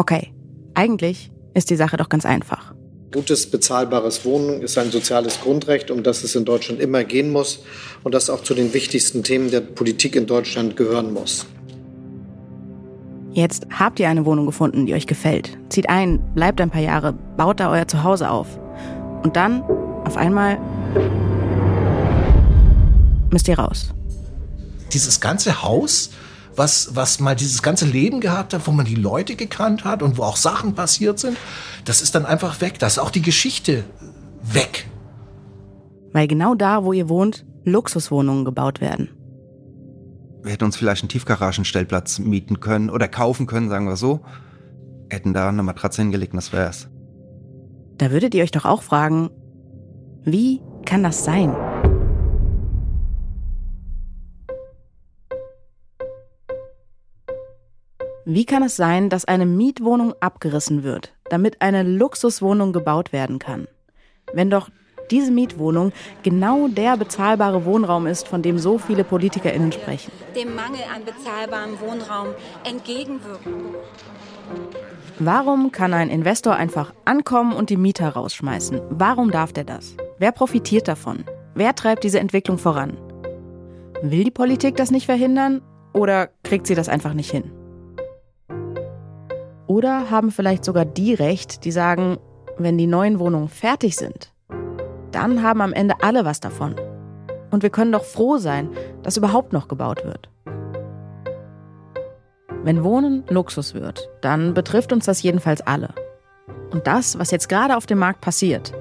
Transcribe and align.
Okay, 0.00 0.32
eigentlich 0.72 1.30
ist 1.52 1.68
die 1.68 1.76
Sache 1.76 1.98
doch 1.98 2.08
ganz 2.08 2.24
einfach. 2.24 2.72
Gutes, 3.12 3.50
bezahlbares 3.50 4.24
Wohnen 4.24 4.62
ist 4.62 4.78
ein 4.78 4.90
soziales 4.90 5.42
Grundrecht, 5.42 5.90
um 5.90 6.02
das 6.02 6.24
es 6.24 6.34
in 6.34 6.46
Deutschland 6.46 6.80
immer 6.80 7.04
gehen 7.04 7.30
muss 7.30 7.58
und 8.02 8.14
das 8.14 8.30
auch 8.30 8.42
zu 8.42 8.54
den 8.54 8.72
wichtigsten 8.72 9.24
Themen 9.24 9.50
der 9.50 9.60
Politik 9.60 10.16
in 10.16 10.26
Deutschland 10.26 10.74
gehören 10.74 11.12
muss. 11.12 11.44
Jetzt 13.32 13.66
habt 13.78 14.00
ihr 14.00 14.08
eine 14.08 14.24
Wohnung 14.24 14.46
gefunden, 14.46 14.86
die 14.86 14.94
euch 14.94 15.06
gefällt. 15.06 15.58
Zieht 15.68 15.90
ein, 15.90 16.18
bleibt 16.32 16.62
ein 16.62 16.70
paar 16.70 16.80
Jahre, 16.80 17.12
baut 17.36 17.60
da 17.60 17.70
euer 17.70 17.86
Zuhause 17.86 18.30
auf. 18.30 18.58
Und 19.22 19.36
dann, 19.36 19.62
auf 20.06 20.16
einmal, 20.16 20.58
müsst 23.30 23.48
ihr 23.48 23.58
raus. 23.58 23.92
Dieses 24.94 25.20
ganze 25.20 25.62
Haus, 25.62 26.08
was, 26.60 26.94
was 26.94 27.20
mal 27.20 27.34
dieses 27.34 27.62
ganze 27.62 27.86
Leben 27.86 28.20
gehabt 28.20 28.52
hat, 28.52 28.66
wo 28.66 28.70
man 28.70 28.84
die 28.84 28.94
Leute 28.94 29.34
gekannt 29.34 29.84
hat 29.84 30.02
und 30.02 30.18
wo 30.18 30.24
auch 30.24 30.36
Sachen 30.36 30.74
passiert 30.74 31.18
sind, 31.18 31.38
das 31.86 32.02
ist 32.02 32.14
dann 32.14 32.26
einfach 32.26 32.60
weg. 32.60 32.78
Da 32.78 32.86
ist 32.86 32.98
auch 32.98 33.10
die 33.10 33.22
Geschichte 33.22 33.82
weg. 34.42 34.86
Weil 36.12 36.28
genau 36.28 36.54
da, 36.54 36.84
wo 36.84 36.92
ihr 36.92 37.08
wohnt, 37.08 37.46
Luxuswohnungen 37.64 38.44
gebaut 38.44 38.82
werden. 38.82 39.08
Wir 40.42 40.52
hätten 40.52 40.64
uns 40.64 40.76
vielleicht 40.76 41.02
einen 41.02 41.08
Tiefgaragenstellplatz 41.08 42.18
mieten 42.18 42.60
können 42.60 42.90
oder 42.90 43.08
kaufen 43.08 43.46
können, 43.46 43.70
sagen 43.70 43.88
wir 43.88 43.96
so. 43.96 44.20
Hätten 45.08 45.32
da 45.32 45.48
eine 45.48 45.62
Matratze 45.62 46.02
hingelegt 46.02 46.34
und 46.34 46.36
das 46.36 46.52
wär's. 46.52 46.88
Da 47.96 48.10
würdet 48.10 48.34
ihr 48.34 48.42
euch 48.42 48.50
doch 48.50 48.66
auch 48.66 48.82
fragen, 48.82 49.30
wie 50.24 50.60
kann 50.84 51.02
das 51.02 51.24
sein? 51.24 51.56
Wie 58.26 58.44
kann 58.44 58.62
es 58.62 58.76
sein, 58.76 59.08
dass 59.08 59.24
eine 59.24 59.46
Mietwohnung 59.46 60.14
abgerissen 60.20 60.82
wird, 60.82 61.14
damit 61.30 61.62
eine 61.62 61.82
Luxuswohnung 61.82 62.72
gebaut 62.72 63.12
werden 63.12 63.38
kann? 63.38 63.66
Wenn 64.32 64.50
doch 64.50 64.68
diese 65.10 65.32
Mietwohnung 65.32 65.92
genau 66.22 66.68
der 66.68 66.96
bezahlbare 66.96 67.64
Wohnraum 67.64 68.06
ist, 68.06 68.28
von 68.28 68.42
dem 68.42 68.58
so 68.58 68.78
viele 68.78 69.04
PolitikerInnen 69.04 69.72
sprechen. 69.72 70.12
Dem 70.36 70.54
Mangel 70.54 70.82
an 70.94 71.04
bezahlbarem 71.04 71.80
Wohnraum 71.80 72.28
entgegenwirken. 72.64 73.74
Warum 75.18 75.72
kann 75.72 75.94
ein 75.94 76.10
Investor 76.10 76.54
einfach 76.54 76.92
ankommen 77.04 77.52
und 77.54 77.70
die 77.70 77.76
Mieter 77.76 78.10
rausschmeißen? 78.10 78.80
Warum 78.90 79.30
darf 79.30 79.52
der 79.52 79.64
das? 79.64 79.96
Wer 80.18 80.32
profitiert 80.32 80.88
davon? 80.88 81.24
Wer 81.54 81.74
treibt 81.74 82.04
diese 82.04 82.20
Entwicklung 82.20 82.58
voran? 82.58 82.96
Will 84.02 84.24
die 84.24 84.30
Politik 84.30 84.76
das 84.76 84.90
nicht 84.90 85.06
verhindern 85.06 85.62
oder 85.92 86.28
kriegt 86.44 86.66
sie 86.66 86.74
das 86.74 86.88
einfach 86.88 87.14
nicht 87.14 87.30
hin? 87.30 87.50
Oder 89.70 90.10
haben 90.10 90.32
vielleicht 90.32 90.64
sogar 90.64 90.84
die 90.84 91.14
recht, 91.14 91.64
die 91.64 91.70
sagen, 91.70 92.18
wenn 92.58 92.76
die 92.76 92.88
neuen 92.88 93.20
Wohnungen 93.20 93.46
fertig 93.46 93.94
sind, 93.94 94.32
dann 95.12 95.44
haben 95.44 95.60
am 95.60 95.72
Ende 95.72 95.94
alle 96.02 96.24
was 96.24 96.40
davon. 96.40 96.74
Und 97.52 97.62
wir 97.62 97.70
können 97.70 97.92
doch 97.92 98.02
froh 98.02 98.38
sein, 98.38 98.70
dass 99.04 99.16
überhaupt 99.16 99.52
noch 99.52 99.68
gebaut 99.68 100.04
wird. 100.04 100.28
Wenn 102.64 102.82
Wohnen 102.82 103.22
Luxus 103.28 103.72
wird, 103.72 104.10
dann 104.22 104.54
betrifft 104.54 104.92
uns 104.92 105.04
das 105.04 105.22
jedenfalls 105.22 105.60
alle. 105.60 105.94
Und 106.72 106.88
das, 106.88 107.16
was 107.20 107.30
jetzt 107.30 107.48
gerade 107.48 107.76
auf 107.76 107.86
dem 107.86 108.00
Markt 108.00 108.22
passiert, 108.22 108.72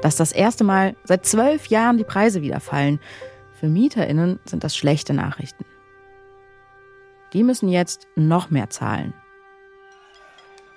dass 0.00 0.16
das 0.16 0.32
erste 0.32 0.64
Mal 0.64 0.96
seit 1.04 1.24
zwölf 1.24 1.66
Jahren 1.66 1.98
die 1.98 2.04
Preise 2.04 2.42
wieder 2.42 2.58
fallen, 2.58 2.98
für 3.60 3.68
MieterInnen 3.68 4.40
sind 4.44 4.64
das 4.64 4.76
schlechte 4.76 5.14
Nachrichten. 5.14 5.64
Die 7.32 7.44
müssen 7.44 7.68
jetzt 7.68 8.08
noch 8.16 8.50
mehr 8.50 8.70
zahlen. 8.70 9.14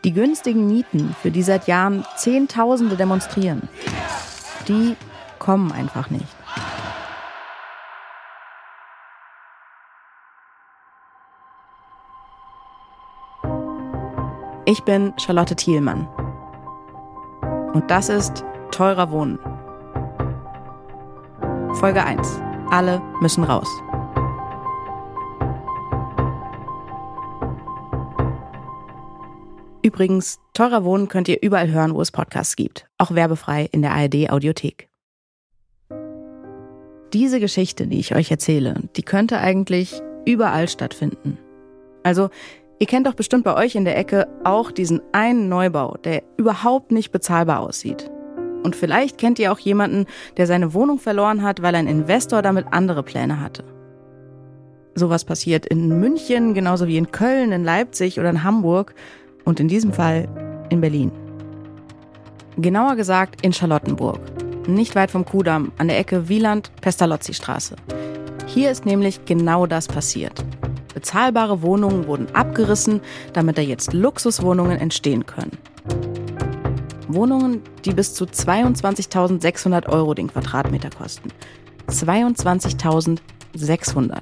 Die 0.05 0.13
günstigen 0.13 0.67
Mieten, 0.67 1.15
für 1.19 1.31
die 1.31 1.41
seit 1.41 1.65
Jahren 1.65 2.05
Zehntausende 2.15 2.95
demonstrieren, 2.95 3.67
die 4.67 4.95
kommen 5.39 5.71
einfach 5.71 6.11
nicht. 6.11 6.27
Ich 14.65 14.83
bin 14.83 15.11
Charlotte 15.17 15.55
Thielmann. 15.55 16.07
Und 17.73 17.89
das 17.89 18.09
ist 18.09 18.45
Teurer 18.69 19.09
Wohnen. 19.09 19.39
Folge 21.79 22.03
1. 22.03 22.39
Alle 22.69 23.01
müssen 23.21 23.43
raus. 23.43 23.67
Übrigens, 29.95 30.41
teurer 30.53 30.83
Wohnen 30.83 31.07
könnt 31.07 31.29
ihr 31.29 31.41
überall 31.41 31.71
hören, 31.71 31.95
wo 31.95 32.01
es 32.01 32.11
Podcasts 32.11 32.57
gibt. 32.57 32.85
Auch 32.97 33.15
werbefrei 33.15 33.69
in 33.71 33.81
der 33.81 33.93
ARD 33.93 34.29
Audiothek. 34.29 34.89
Diese 37.13 37.39
Geschichte, 37.39 37.87
die 37.87 37.99
ich 37.99 38.13
euch 38.13 38.29
erzähle, 38.29 38.75
die 38.97 39.03
könnte 39.03 39.37
eigentlich 39.37 40.01
überall 40.25 40.67
stattfinden. 40.67 41.37
Also, 42.03 42.29
ihr 42.77 42.87
kennt 42.87 43.07
doch 43.07 43.13
bestimmt 43.13 43.45
bei 43.45 43.55
euch 43.55 43.75
in 43.75 43.85
der 43.85 43.97
Ecke 43.97 44.27
auch 44.43 44.69
diesen 44.73 44.99
einen 45.13 45.47
Neubau, 45.47 45.95
der 46.03 46.23
überhaupt 46.35 46.91
nicht 46.91 47.13
bezahlbar 47.13 47.61
aussieht. 47.61 48.11
Und 48.63 48.75
vielleicht 48.75 49.17
kennt 49.17 49.39
ihr 49.39 49.53
auch 49.53 49.59
jemanden, 49.59 50.07
der 50.35 50.45
seine 50.45 50.73
Wohnung 50.73 50.99
verloren 50.99 51.41
hat, 51.41 51.61
weil 51.61 51.73
ein 51.73 51.87
Investor 51.87 52.41
damit 52.41 52.65
andere 52.71 53.01
Pläne 53.01 53.39
hatte. 53.39 53.63
Sowas 54.93 55.23
passiert 55.23 55.65
in 55.65 56.01
München, 56.01 56.53
genauso 56.53 56.85
wie 56.85 56.97
in 56.97 57.11
Köln, 57.11 57.53
in 57.53 57.63
Leipzig 57.63 58.19
oder 58.19 58.29
in 58.29 58.43
Hamburg 58.43 58.93
und 59.45 59.59
in 59.59 59.67
diesem 59.67 59.93
Fall 59.93 60.27
in 60.69 60.81
Berlin. 60.81 61.11
Genauer 62.57 62.95
gesagt 62.95 63.41
in 63.41 63.53
Charlottenburg, 63.53 64.19
nicht 64.67 64.95
weit 64.95 65.11
vom 65.11 65.25
Kudamm, 65.25 65.71
an 65.77 65.87
der 65.87 65.99
Ecke 65.99 66.27
Wieland-Pestalozzi-Straße. 66.27 67.75
Hier 68.47 68.71
ist 68.71 68.85
nämlich 68.85 69.25
genau 69.25 69.65
das 69.65 69.87
passiert. 69.87 70.43
Bezahlbare 70.93 71.61
Wohnungen 71.61 72.07
wurden 72.07 72.27
abgerissen, 72.33 73.01
damit 73.33 73.57
da 73.57 73.61
jetzt 73.61 73.93
Luxuswohnungen 73.93 74.79
entstehen 74.79 75.25
können. 75.25 75.57
Wohnungen, 77.07 77.61
die 77.83 77.93
bis 77.93 78.13
zu 78.13 78.25
22.600 78.25 79.89
Euro 79.89 80.13
den 80.13 80.27
Quadratmeter 80.27 80.89
kosten. 80.89 81.29
22.600. 81.89 84.19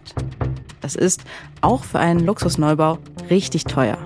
Das 0.81 0.95
ist 0.95 1.21
auch 1.61 1.83
für 1.83 1.99
einen 1.99 2.25
Luxusneubau 2.25 2.97
richtig 3.29 3.65
teuer. 3.65 3.97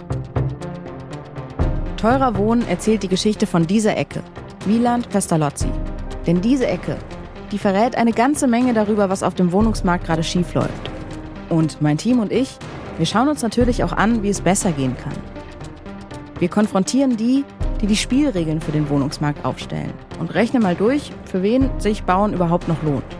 Teurer 1.97 2.37
Wohnen 2.37 2.67
erzählt 2.67 3.01
die 3.01 3.07
Geschichte 3.07 3.47
von 3.47 3.65
dieser 3.65 3.97
Ecke, 3.97 4.21
Wieland 4.67 5.09
Pestalozzi. 5.09 5.67
Denn 6.27 6.41
diese 6.41 6.67
Ecke, 6.67 6.95
die 7.51 7.57
verrät 7.57 7.97
eine 7.97 8.11
ganze 8.11 8.45
Menge 8.45 8.75
darüber, 8.75 9.09
was 9.09 9.23
auf 9.23 9.33
dem 9.33 9.51
Wohnungsmarkt 9.51 10.05
gerade 10.05 10.23
schief 10.23 10.53
läuft. 10.53 10.91
Und 11.49 11.81
mein 11.81 11.97
Team 11.97 12.19
und 12.19 12.31
ich, 12.31 12.59
wir 12.97 13.07
schauen 13.07 13.29
uns 13.29 13.41
natürlich 13.41 13.83
auch 13.83 13.93
an, 13.93 14.21
wie 14.21 14.29
es 14.29 14.41
besser 14.41 14.71
gehen 14.73 14.95
kann. 14.95 15.13
Wir 16.37 16.49
konfrontieren 16.49 17.17
die, 17.17 17.43
die 17.81 17.87
die 17.87 17.95
Spielregeln 17.95 18.61
für 18.61 18.71
den 18.71 18.89
Wohnungsmarkt 18.89 19.43
aufstellen 19.43 19.93
und 20.19 20.35
rechnen 20.35 20.61
mal 20.61 20.75
durch, 20.75 21.11
für 21.25 21.41
wen 21.41 21.67
sich 21.79 22.03
Bauen 22.03 22.31
überhaupt 22.31 22.67
noch 22.67 22.83
lohnt. 22.83 23.17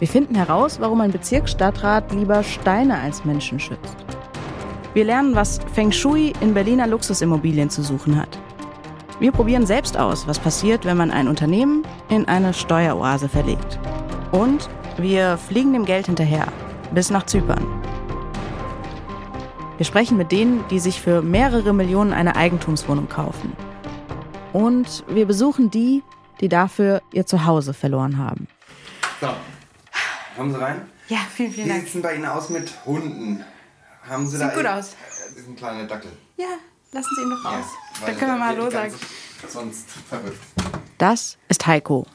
Wir 0.00 0.08
finden 0.08 0.34
heraus, 0.34 0.80
warum 0.80 1.00
ein 1.02 1.12
Bezirksstadtrat 1.12 2.12
lieber 2.12 2.42
Steine 2.42 2.98
als 2.98 3.24
Menschen 3.24 3.60
schützt. 3.60 3.96
Wir 4.92 5.04
lernen, 5.04 5.36
was 5.36 5.60
Feng 5.72 5.92
Shui 5.92 6.32
in 6.40 6.52
Berliner 6.52 6.88
Luxusimmobilien 6.88 7.70
zu 7.70 7.80
suchen 7.82 8.20
hat. 8.20 8.40
Wir 9.20 9.30
probieren 9.30 9.64
selbst 9.64 9.96
aus, 9.96 10.26
was 10.26 10.40
passiert, 10.40 10.84
wenn 10.84 10.96
man 10.96 11.12
ein 11.12 11.28
Unternehmen 11.28 11.84
in 12.08 12.26
eine 12.26 12.52
Steueroase 12.52 13.28
verlegt. 13.28 13.78
Und 14.32 14.68
wir 14.96 15.36
fliegen 15.36 15.74
dem 15.74 15.84
Geld 15.84 16.06
hinterher, 16.06 16.48
bis 16.92 17.08
nach 17.10 17.24
Zypern. 17.26 17.64
Wir 19.76 19.86
sprechen 19.86 20.16
mit 20.16 20.32
denen, 20.32 20.64
die 20.70 20.80
sich 20.80 21.00
für 21.00 21.22
mehrere 21.22 21.72
Millionen 21.72 22.12
eine 22.12 22.34
Eigentumswohnung 22.34 23.08
kaufen. 23.08 23.52
Und 24.52 25.04
wir 25.06 25.26
besuchen 25.26 25.70
die, 25.70 26.02
die 26.40 26.48
dafür 26.48 27.00
ihr 27.12 27.26
Zuhause 27.26 27.74
verloren 27.74 28.18
haben. 28.18 28.48
So, 29.20 29.28
kommen 30.36 30.52
Sie 30.52 30.60
rein? 30.60 30.82
Ja, 31.08 31.18
vielen, 31.32 31.52
vielen 31.52 31.66
Wie 31.66 31.70
Dank. 31.70 31.80
sieht's 31.82 31.92
denn 31.92 32.02
bei 32.02 32.16
Ihnen 32.16 32.26
aus 32.26 32.50
mit 32.50 32.72
Hunden? 32.84 33.44
Haben 34.10 34.26
Sie 34.26 34.36
Sieht 34.36 34.46
da 34.46 34.54
gut 34.54 34.64
eh- 34.64 34.68
aus. 34.68 34.88
Äh, 34.88 34.94
Das 35.28 35.36
ist 35.36 35.48
ein 35.48 35.56
kleiner 35.56 35.84
Dackel. 35.84 36.10
Ja, 36.36 36.46
lassen 36.92 37.08
Sie 37.16 37.22
ihn 37.22 37.30
doch 37.30 37.44
raus. 37.44 37.52
Ja, 37.54 37.60
Dann 38.00 38.08
weil 38.08 38.14
können 38.16 38.32
wir 38.32 38.38
mal 38.38 38.48
Hallo 38.48 38.70
sagen. 38.70 38.94
Sonst 39.48 39.86
verrückt. 40.08 40.38
Das 40.98 41.38
ist 41.48 41.66
Heiko. 41.66 42.06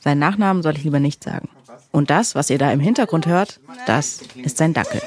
Seinen 0.00 0.18
Nachnamen 0.18 0.62
soll 0.62 0.76
ich 0.76 0.84
lieber 0.84 1.00
nicht 1.00 1.22
sagen. 1.24 1.48
Und 1.92 2.10
das, 2.10 2.34
was 2.34 2.50
ihr 2.50 2.58
da 2.58 2.72
im 2.72 2.80
Hintergrund 2.80 3.26
hört, 3.26 3.60
das 3.86 4.20
ist 4.34 4.58
sein 4.58 4.74
Dackel. 4.74 5.00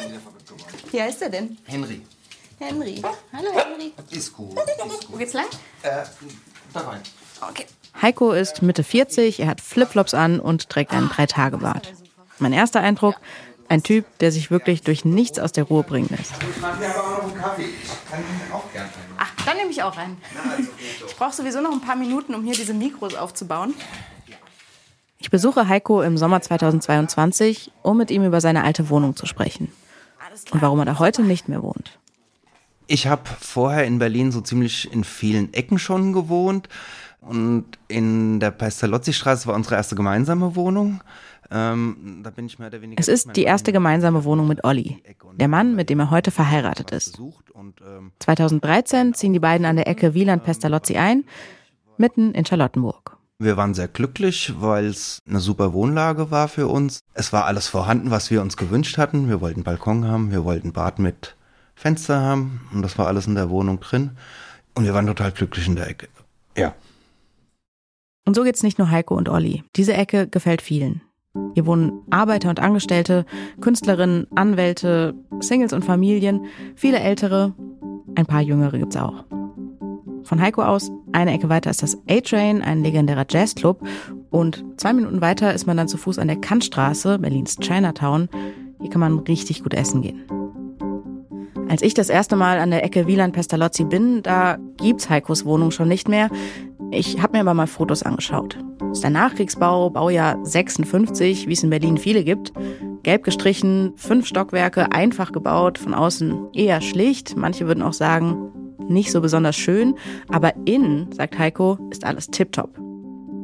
Wie 0.91 1.01
heißt 1.01 1.21
er 1.21 1.29
denn? 1.29 1.57
Henry. 1.65 2.01
Henry. 2.59 3.01
Hallo 3.33 3.49
Henry. 3.53 3.93
Ist 4.09 4.33
gut. 4.33 4.57
Ist 4.57 5.11
Wo 5.11 5.17
geht's 5.17 5.33
lang? 5.33 5.45
Äh, 5.83 6.03
da 6.73 6.79
rein. 6.79 7.01
Okay. 7.49 7.65
Heiko 8.01 8.31
ist 8.31 8.61
Mitte 8.61 8.83
40, 8.83 9.41
er 9.41 9.47
hat 9.47 9.59
Flipflops 9.61 10.13
an 10.13 10.39
und 10.39 10.69
trägt 10.69 10.91
einen 10.93 11.09
Dreitagebart. 11.09 11.93
Mein 12.39 12.53
erster 12.53 12.79
Eindruck, 12.79 13.15
ein 13.69 13.83
Typ, 13.83 14.05
der 14.19 14.31
sich 14.31 14.49
wirklich 14.51 14.81
durch 14.81 15.05
nichts 15.05 15.39
aus 15.39 15.51
der 15.51 15.65
Ruhe 15.65 15.83
bringen 15.83 16.07
lässt. 16.09 16.31
Ich 16.39 16.61
mache 16.61 16.79
mir 16.79 16.89
aber 16.89 16.99
auch 16.99 17.23
noch 17.23 17.31
einen 17.31 17.41
Kaffee. 17.41 17.63
Ich 17.63 18.09
kann 18.09 18.19
Ihnen 18.19 18.51
auch 18.51 18.71
gerne 18.71 18.87
einen. 18.87 19.15
Ach, 19.17 19.45
Dann 19.45 19.57
nehme 19.57 19.71
ich 19.71 19.83
auch 19.83 19.97
rein. 19.97 20.17
Ich 21.05 21.15
brauche 21.15 21.33
sowieso 21.33 21.61
noch 21.61 21.71
ein 21.71 21.81
paar 21.81 21.95
Minuten, 21.95 22.33
um 22.35 22.43
hier 22.43 22.55
diese 22.55 22.73
Mikros 22.73 23.15
aufzubauen. 23.15 23.73
Ich 25.19 25.31
besuche 25.31 25.67
Heiko 25.67 26.01
im 26.01 26.17
Sommer 26.17 26.41
2022, 26.41 27.71
um 27.81 27.97
mit 27.97 28.11
ihm 28.11 28.23
über 28.23 28.39
seine 28.39 28.63
alte 28.63 28.89
Wohnung 28.89 29.15
zu 29.15 29.25
sprechen. 29.25 29.71
Und 30.51 30.61
warum 30.61 30.79
er 30.79 30.85
da 30.85 30.99
heute 30.99 31.23
nicht 31.23 31.49
mehr 31.49 31.63
wohnt. 31.63 31.97
Ich 32.85 33.07
habe 33.07 33.23
vorher 33.39 33.85
in 33.85 33.99
Berlin 33.99 34.31
so 34.31 34.39
ziemlich 34.41 34.91
in 34.93 35.03
vielen 35.03 35.53
Ecken 35.53 35.79
schon 35.79 36.13
gewohnt. 36.13 36.69
Und 37.19 37.65
in 37.87 38.39
der 38.39 38.51
Pestalozzi-Straße 38.51 39.47
war 39.47 39.55
unsere 39.55 39.75
erste 39.75 39.95
gemeinsame 39.95 40.55
Wohnung. 40.55 41.01
Ähm, 41.49 42.23
Es 42.97 43.07
ist 43.07 43.35
die 43.35 43.43
erste 43.43 43.71
gemeinsame 43.71 44.23
Wohnung 44.23 44.47
mit 44.47 44.63
Olli, 44.63 45.01
der 45.35 45.47
Mann, 45.47 45.75
mit 45.75 45.89
dem 45.89 45.99
er 45.99 46.11
heute 46.11 46.31
verheiratet 46.31 46.91
ist. 46.91 47.11
besucht 47.11 47.51
und 47.51 47.81
ähm, 47.81 48.11
2013 48.19 49.13
ziehen 49.13 49.33
die 49.33 49.39
beiden 49.39 49.65
an 49.65 49.75
der 49.75 49.87
Ecke 49.87 50.13
Wieland-Pestalozzi 50.13 50.97
ein, 50.97 51.23
mitten 51.97 52.33
in 52.33 52.45
Charlottenburg. 52.45 53.17
wir 53.39 53.55
waren 53.57 53.73
sehr 53.73 53.87
glücklich, 53.87 54.53
weil 54.59 54.85
es 54.87 55.19
eine 55.27 55.39
super 55.39 55.73
Wohnlage 55.73 56.31
war 56.31 56.47
für 56.47 56.67
uns. 56.67 56.99
Es 57.13 57.31
war 57.33 57.45
alles 57.45 57.67
vorhanden, 57.67 58.11
was 58.11 58.29
wir 58.31 58.41
uns 58.41 58.57
gewünscht 58.57 58.97
hatten. 58.97 59.29
Wir 59.29 59.41
wollten 59.41 59.63
Balkon 59.63 60.05
haben, 60.05 60.31
wir 60.31 60.43
wollten 60.43 60.73
Bad 60.73 60.99
mit 60.99 61.35
Fenster 61.75 62.19
haben 62.21 62.61
und 62.73 62.81
das 62.81 62.97
war 62.97 63.07
alles 63.07 63.27
in 63.27 63.35
der 63.35 63.49
Wohnung 63.49 63.79
drin. 63.79 64.17
Und 64.73 64.85
wir 64.85 64.93
waren 64.93 65.07
total 65.07 65.31
glücklich 65.31 65.67
in 65.67 65.75
der 65.75 65.87
Ecke. 65.87 66.07
Ja. 66.57 66.73
Und 68.25 68.35
so 68.35 68.43
geht's 68.43 68.63
nicht 68.63 68.77
nur 68.77 68.89
Heiko 68.91 69.15
und 69.15 69.29
Olli. 69.29 69.63
Diese 69.75 69.93
Ecke 69.93 70.27
gefällt 70.27 70.61
vielen. 70.61 71.01
Hier 71.53 71.65
wohnen 71.65 72.01
Arbeiter 72.09 72.49
und 72.49 72.59
Angestellte, 72.59 73.25
Künstlerinnen, 73.61 74.27
Anwälte, 74.35 75.15
Singles 75.39 75.73
und 75.73 75.83
Familien, 75.83 76.45
viele 76.75 76.99
ältere, 76.99 77.53
ein 78.15 78.25
paar 78.25 78.41
jüngere 78.41 78.77
gibt's 78.77 78.97
auch. 78.97 79.25
Von 80.23 80.41
Heiko 80.41 80.61
aus, 80.61 80.91
eine 81.13 81.33
Ecke 81.33 81.47
weiter 81.49 81.69
ist 81.69 81.83
das 81.83 81.97
A-Train, 82.09 82.61
ein 82.61 82.83
legendärer 82.83 83.25
Jazzclub. 83.29 83.81
Und 84.29 84.65
zwei 84.75 84.91
Minuten 84.91 85.21
weiter 85.21 85.53
ist 85.53 85.67
man 85.67 85.77
dann 85.77 85.87
zu 85.87 85.97
Fuß 85.97 86.19
an 86.19 86.27
der 86.27 86.35
Kantstraße, 86.35 87.17
Berlins 87.19 87.57
Chinatown. 87.61 88.27
Hier 88.81 88.89
kann 88.89 88.99
man 88.99 89.19
richtig 89.19 89.63
gut 89.63 89.73
essen 89.73 90.01
gehen. 90.01 90.25
Als 91.69 91.81
ich 91.81 91.93
das 91.93 92.09
erste 92.09 92.35
Mal 92.35 92.59
an 92.59 92.71
der 92.71 92.83
Ecke 92.83 93.07
Wieland-Pestalozzi 93.07 93.85
bin, 93.85 94.21
da 94.21 94.57
gibt's 94.77 95.09
Heikos 95.09 95.45
Wohnung 95.45 95.71
schon 95.71 95.87
nicht 95.87 96.09
mehr. 96.09 96.29
Ich 96.91 97.21
habe 97.21 97.33
mir 97.37 97.41
aber 97.41 97.53
mal 97.53 97.67
Fotos 97.67 98.03
angeschaut. 98.03 98.57
Ist 98.91 99.03
der 99.03 99.09
Nachkriegsbau, 99.09 99.89
Baujahr 99.89 100.43
56, 100.43 101.47
wie 101.47 101.53
es 101.53 101.63
in 101.63 101.69
Berlin 101.69 101.97
viele 101.97 102.23
gibt. 102.23 102.53
Gelb 103.03 103.23
gestrichen, 103.23 103.93
fünf 103.95 104.25
Stockwerke, 104.25 104.91
einfach 104.91 105.31
gebaut, 105.31 105.77
von 105.77 105.93
außen 105.93 106.53
eher 106.53 106.81
schlicht. 106.81 107.35
Manche 107.37 107.67
würden 107.67 107.83
auch 107.83 107.93
sagen, 107.93 108.51
nicht 108.87 109.11
so 109.11 109.21
besonders 109.21 109.55
schön. 109.55 109.95
Aber 110.29 110.53
innen, 110.65 111.11
sagt 111.11 111.37
Heiko, 111.37 111.77
ist 111.91 112.05
alles 112.05 112.27
tipptopp. 112.27 112.79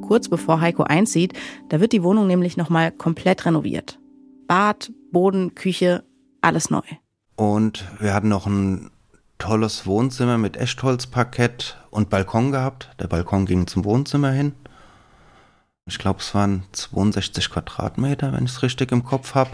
Kurz 0.01 0.27
bevor 0.27 0.59
Heiko 0.59 0.83
einzieht, 0.83 1.33
da 1.69 1.79
wird 1.79 1.93
die 1.93 2.03
Wohnung 2.03 2.27
nämlich 2.27 2.57
nochmal 2.57 2.91
komplett 2.91 3.45
renoviert. 3.45 3.99
Bad, 4.47 4.91
Boden, 5.11 5.55
Küche, 5.55 6.03
alles 6.41 6.69
neu. 6.69 6.81
Und 7.35 7.85
wir 7.99 8.13
hatten 8.13 8.29
noch 8.29 8.47
ein 8.47 8.91
tolles 9.37 9.85
Wohnzimmer 9.85 10.37
mit 10.37 10.57
Echtholzparkett 10.57 11.77
und 11.89 12.09
Balkon 12.09 12.51
gehabt. 12.51 12.89
Der 12.99 13.07
Balkon 13.07 13.45
ging 13.45 13.67
zum 13.67 13.85
Wohnzimmer 13.85 14.31
hin. 14.31 14.53
Ich 15.85 15.97
glaube, 15.97 16.19
es 16.19 16.33
waren 16.33 16.63
62 16.71 17.49
Quadratmeter, 17.49 18.31
wenn 18.33 18.45
ich 18.45 18.51
es 18.51 18.63
richtig 18.63 18.91
im 18.91 19.03
Kopf 19.03 19.35
habe. 19.35 19.51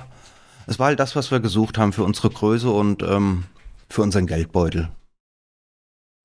Es 0.68 0.78
war 0.78 0.88
halt 0.88 1.00
das, 1.00 1.16
was 1.16 1.32
wir 1.32 1.40
gesucht 1.40 1.78
haben 1.78 1.94
für 1.94 2.04
unsere 2.04 2.30
Größe 2.30 2.70
und 2.70 3.02
ähm, 3.02 3.46
für 3.90 4.04
unseren 4.04 4.28
Geldbeutel. 4.28 4.90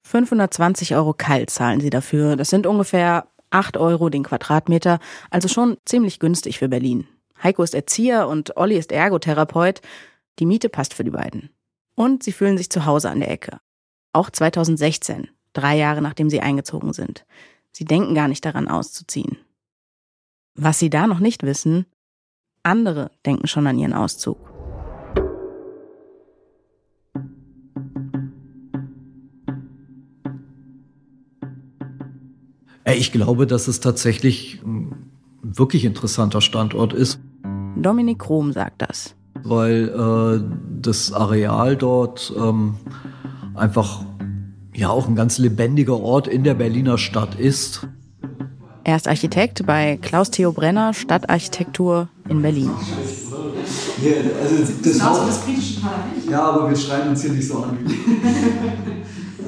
520 0.07 0.95
Euro 0.95 1.15
kalt 1.15 1.49
zahlen 1.49 1.81
sie 1.81 1.89
dafür. 1.89 2.37
Das 2.37 2.51
sind 2.51 2.67
ungefähr 2.67 3.27
8 3.49 3.79
Euro 3.79 4.11
den 4.11 4.25
Quadratmeter, 4.25 4.99
also 5.31 5.49
schon 5.49 5.79
ziemlich 5.87 6.19
günstig 6.19 6.59
für 6.59 6.69
Berlin. 6.69 7.07
Heiko 7.43 7.63
ist 7.63 7.75
Erzieher 7.75 8.29
und 8.29 8.57
Olli 8.57 8.77
ist 8.77 8.93
Ergotherapeut. 8.93 9.81
Die 10.39 10.47
Miete 10.47 10.69
passt 10.69 10.93
für 10.93 11.05
die 11.05 11.11
beiden. 11.11 11.51
Und 11.95 12.23
sie 12.23 12.33
fühlen 12.33 12.59
sich 12.59 12.69
zu 12.69 12.85
Hause 12.85 13.11
an 13.11 13.21
der 13.21 13.31
Ecke. 13.31 13.61
Auch 14.13 14.29
2016, 14.29 15.29
drei 15.53 15.77
Jahre 15.77 16.03
nachdem 16.03 16.29
sie 16.29 16.41
eingezogen 16.41 16.93
sind. 16.93 17.25
Sie 17.73 17.85
denken 17.85 18.15
gar 18.15 18.29
nicht 18.29 18.45
daran 18.45 18.69
auszuziehen. 18.69 19.39
Was 20.57 20.79
sie 20.79 20.89
da 20.91 21.07
noch 21.07 21.19
nicht 21.19 21.43
wissen, 21.43 21.87
andere 22.63 23.11
denken 23.27 23.47
schon 23.49 23.67
an 23.67 23.79
ihren 23.79 23.93
Auszug. 23.93 24.39
Ey, 32.85 32.99
Ich 32.99 33.13
glaube, 33.13 33.47
dass 33.47 33.69
es 33.69 33.81
tatsächlich 33.81 34.61
ein 34.65 34.95
wirklich 35.43 35.85
interessanter 35.85 36.41
Standort 36.41 36.93
ist, 36.93 37.19
Dominik 37.77 38.19
Krom 38.21 38.53
sagt 38.53 38.83
das. 38.83 39.15
weil 39.43 39.89
äh, 39.89 40.45
das 40.81 41.13
Areal 41.13 41.77
dort 41.77 42.33
ähm, 42.37 42.77
einfach 43.55 44.05
ja 44.75 44.89
auch 44.91 45.09
ein 45.09 45.17
ganz 45.17 45.39
lebendiger 45.39 45.99
Ort 46.01 46.29
in 46.29 46.45
der 46.45 46.55
Berliner 46.55 46.99
Stadt 46.99 47.35
ist. 47.39 47.87
Er 48.87 48.97
ist 48.97 49.09
Architekt 49.09 49.65
bei 49.65 49.99
Klaus 50.03 50.31
Theo 50.31 50.53
Brenner 50.53 50.93
Stadtarchitektur 50.93 52.09
in 52.29 52.43
Berlin. 52.43 52.71
Nee, 54.03 54.15
also 54.43 54.73
das 54.85 55.03
Haus 55.03 55.27
des 55.27 55.39
britischen 55.39 55.83
Parlaments. 55.83 56.27
Ja, 56.31 56.43
aber 56.43 56.69
wir 56.69 56.77
schreiben 56.77 57.09
uns 57.09 57.23
hier 57.23 57.33
nicht 57.33 57.49
so 57.49 57.63
an. 57.63 57.79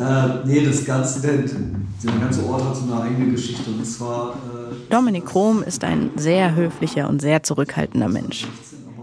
äh, 0.01 0.47
nee, 0.47 0.65
das 0.65 0.83
ganze, 0.87 1.21
der, 1.21 1.35
der 1.37 2.19
ganze 2.19 2.47
Ort 2.47 2.65
hat 2.65 2.77
so 2.77 2.91
eine 2.91 3.03
eigene 3.03 3.33
Geschichte. 3.33 3.71
Und 3.71 3.85
zwar. 3.85 4.31
Äh, 4.31 4.75
Dominik 4.89 5.27
Krom 5.27 5.63
ist 5.63 5.85
ein 5.85 6.13
sehr 6.17 6.55
höflicher 6.55 7.07
und 7.07 7.21
sehr 7.21 7.43
zurückhaltender 7.43 8.09
Mensch. 8.09 8.47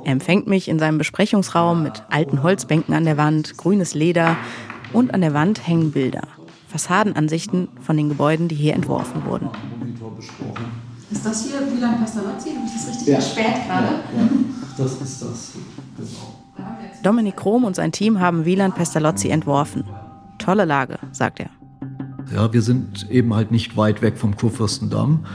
Er 0.04 0.14
empfängt 0.14 0.48
mich 0.48 0.68
in 0.68 0.80
seinem 0.80 0.98
Besprechungsraum 0.98 1.84
mit 1.84 2.02
alten 2.10 2.42
Holzbänken 2.42 2.96
an 2.96 3.06
der 3.06 3.18
Wand, 3.18 3.56
grünes 3.58 3.94
Leder 3.94 4.36
und 4.94 5.14
an 5.14 5.22
der 5.22 5.36
Wand 5.36 5.68
hängen 5.68 5.92
Bilder. 5.92 6.24
Fassadenansichten 6.70 7.68
von 7.82 7.98
den 7.98 8.10
Gebäuden, 8.10 8.48
die 8.48 8.56
hier 8.56 8.74
entworfen 8.74 9.26
wurden. 9.28 9.50
Ist 11.24 11.30
das 11.30 11.46
hier 11.46 11.62
Wieland 11.74 12.02
Pestalozzi? 12.02 12.50
Habe 12.50 12.66
ich 12.66 12.74
das 12.74 12.88
richtig 12.90 13.08
Ja. 13.08 13.16
gespäht 13.16 13.46
gerade? 13.66 13.88
Ja, 14.18 14.30
das 14.78 14.92
ist 15.02 15.22
das. 15.22 15.52
Genau. 15.96 16.68
Dominik 17.02 17.38
Krom 17.38 17.64
und 17.64 17.78
sein 17.78 17.94
Team 17.94 18.20
haben 18.20 18.44
Wieland 18.44 18.76
Pestalozzi 18.76 19.30
entworfen. 19.30 19.86
Tolle 20.38 20.66
Lage, 20.66 21.00
sagt 21.14 21.40
er. 21.40 21.50
Ja, 22.36 22.52
wir 22.52 22.62
sind 22.62 23.10
eben 23.10 23.34
halt 23.34 23.52
nicht 23.52 23.78
weit 23.78 24.02
weg 24.02 24.18
vom 24.18 24.36
Kurfürstendamm. 24.36 25.26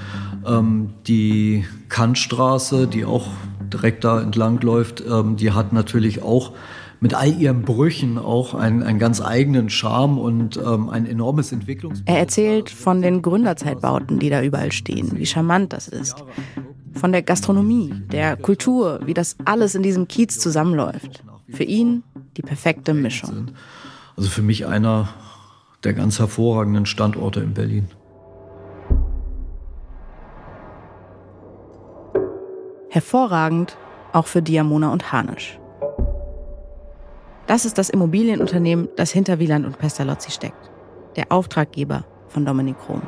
Ähm, 0.47 0.91
die 1.07 1.65
Kantstraße, 1.89 2.87
die 2.87 3.07
auch 3.07 3.29
direkt 3.73 4.05
da 4.05 4.21
entlang 4.21 4.61
läuft, 4.61 5.03
ähm, 5.11 5.37
die 5.37 5.53
hat 5.53 5.73
natürlich 5.73 6.23
auch 6.23 6.53
mit 7.01 7.15
all 7.15 7.41
ihren 7.41 7.63
Brüchen 7.63 8.19
auch 8.19 8.55
einen, 8.55 8.83
einen 8.83 8.99
ganz 8.99 9.21
eigenen 9.21 9.71
Charme 9.71 10.19
und 10.19 10.57
ähm, 10.57 10.89
ein 10.89 11.07
enormes 11.07 11.53
Entwicklungs. 11.53 12.03
Er 12.07 12.19
erzählt 12.19 12.71
von 12.71 13.03
den 13.03 13.23
Gründerzeitbauten, 13.23 14.19
die 14.19 14.31
da 14.31 14.43
überall 14.43 14.73
stehen, 14.73 15.17
wie 15.17 15.27
charmant 15.27 15.73
das 15.73 15.89
ist. 15.89 16.25
Von 16.95 17.13
der 17.13 17.23
Gastronomie, 17.23 17.95
der 18.11 18.37
Kultur, 18.37 19.01
wie 19.05 19.15
das 19.15 19.37
alles 19.45 19.75
in 19.75 19.83
diesem 19.83 20.09
Kiez 20.09 20.39
zusammenläuft. 20.39 21.23
Für 21.49 21.65
ihn 21.65 22.03
die 22.37 22.43
perfekte 22.43 22.95
Mischung. 22.95 23.53
Also 24.17 24.29
für 24.29 24.43
mich 24.43 24.67
einer 24.67 25.09
der 25.85 25.95
ganz 25.95 26.19
hervorragenden 26.19 26.87
Standorte 26.87 27.41
in 27.41 27.55
Berlin. 27.55 27.89
Hervorragend 32.91 33.77
auch 34.13 34.27
für 34.27 34.43
Diamona 34.43 34.93
und 34.93 35.13
Harnisch. 35.13 35.59
Das 37.49 37.65
ist 37.65 37.79
das 37.79 37.89
Immobilienunternehmen, 37.89 38.91
das 38.97 39.11
hinter 39.11 39.39
Wieland 39.39 39.65
und 39.65 39.79
Pestalozzi 39.79 40.31
steckt. 40.31 40.71
Der 41.17 41.33
Auftraggeber 41.33 42.05
von 42.29 42.45
Dominik 42.45 42.77
Krom. 42.79 43.01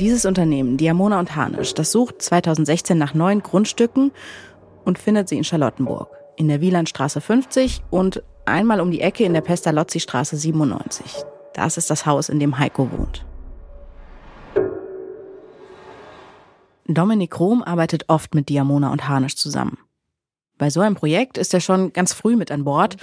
Dieses 0.00 0.24
Unternehmen, 0.24 0.76
Diamona 0.76 1.18
und 1.18 1.34
Harnisch, 1.34 1.74
das 1.74 1.90
sucht 1.90 2.22
2016 2.22 2.96
nach 2.96 3.12
neuen 3.12 3.42
Grundstücken 3.42 4.12
und 4.84 5.00
findet 5.00 5.28
sie 5.28 5.36
in 5.36 5.42
Charlottenburg, 5.42 6.10
in 6.36 6.46
der 6.46 6.60
Wielandstraße 6.60 7.20
50 7.20 7.82
und 7.90 8.22
einmal 8.44 8.80
um 8.80 8.92
die 8.92 9.00
Ecke 9.00 9.24
in 9.24 9.34
der 9.34 9.40
Pestalozzi-Straße 9.40 10.36
97. 10.36 11.24
Das 11.54 11.76
ist 11.76 11.90
das 11.90 12.06
Haus, 12.06 12.28
in 12.28 12.38
dem 12.38 12.60
Heiko 12.60 12.88
wohnt. 12.92 13.26
Dominik 16.86 17.32
Krom 17.32 17.64
arbeitet 17.64 18.04
oft 18.06 18.32
mit 18.36 18.48
Diamona 18.48 18.92
und 18.92 19.08
Harnisch 19.08 19.34
zusammen. 19.34 19.78
Bei 20.64 20.70
so 20.70 20.80
einem 20.80 20.94
Projekt 20.94 21.36
ist 21.36 21.52
er 21.52 21.60
schon 21.60 21.92
ganz 21.92 22.14
früh 22.14 22.36
mit 22.36 22.50
an 22.50 22.64
Bord 22.64 22.96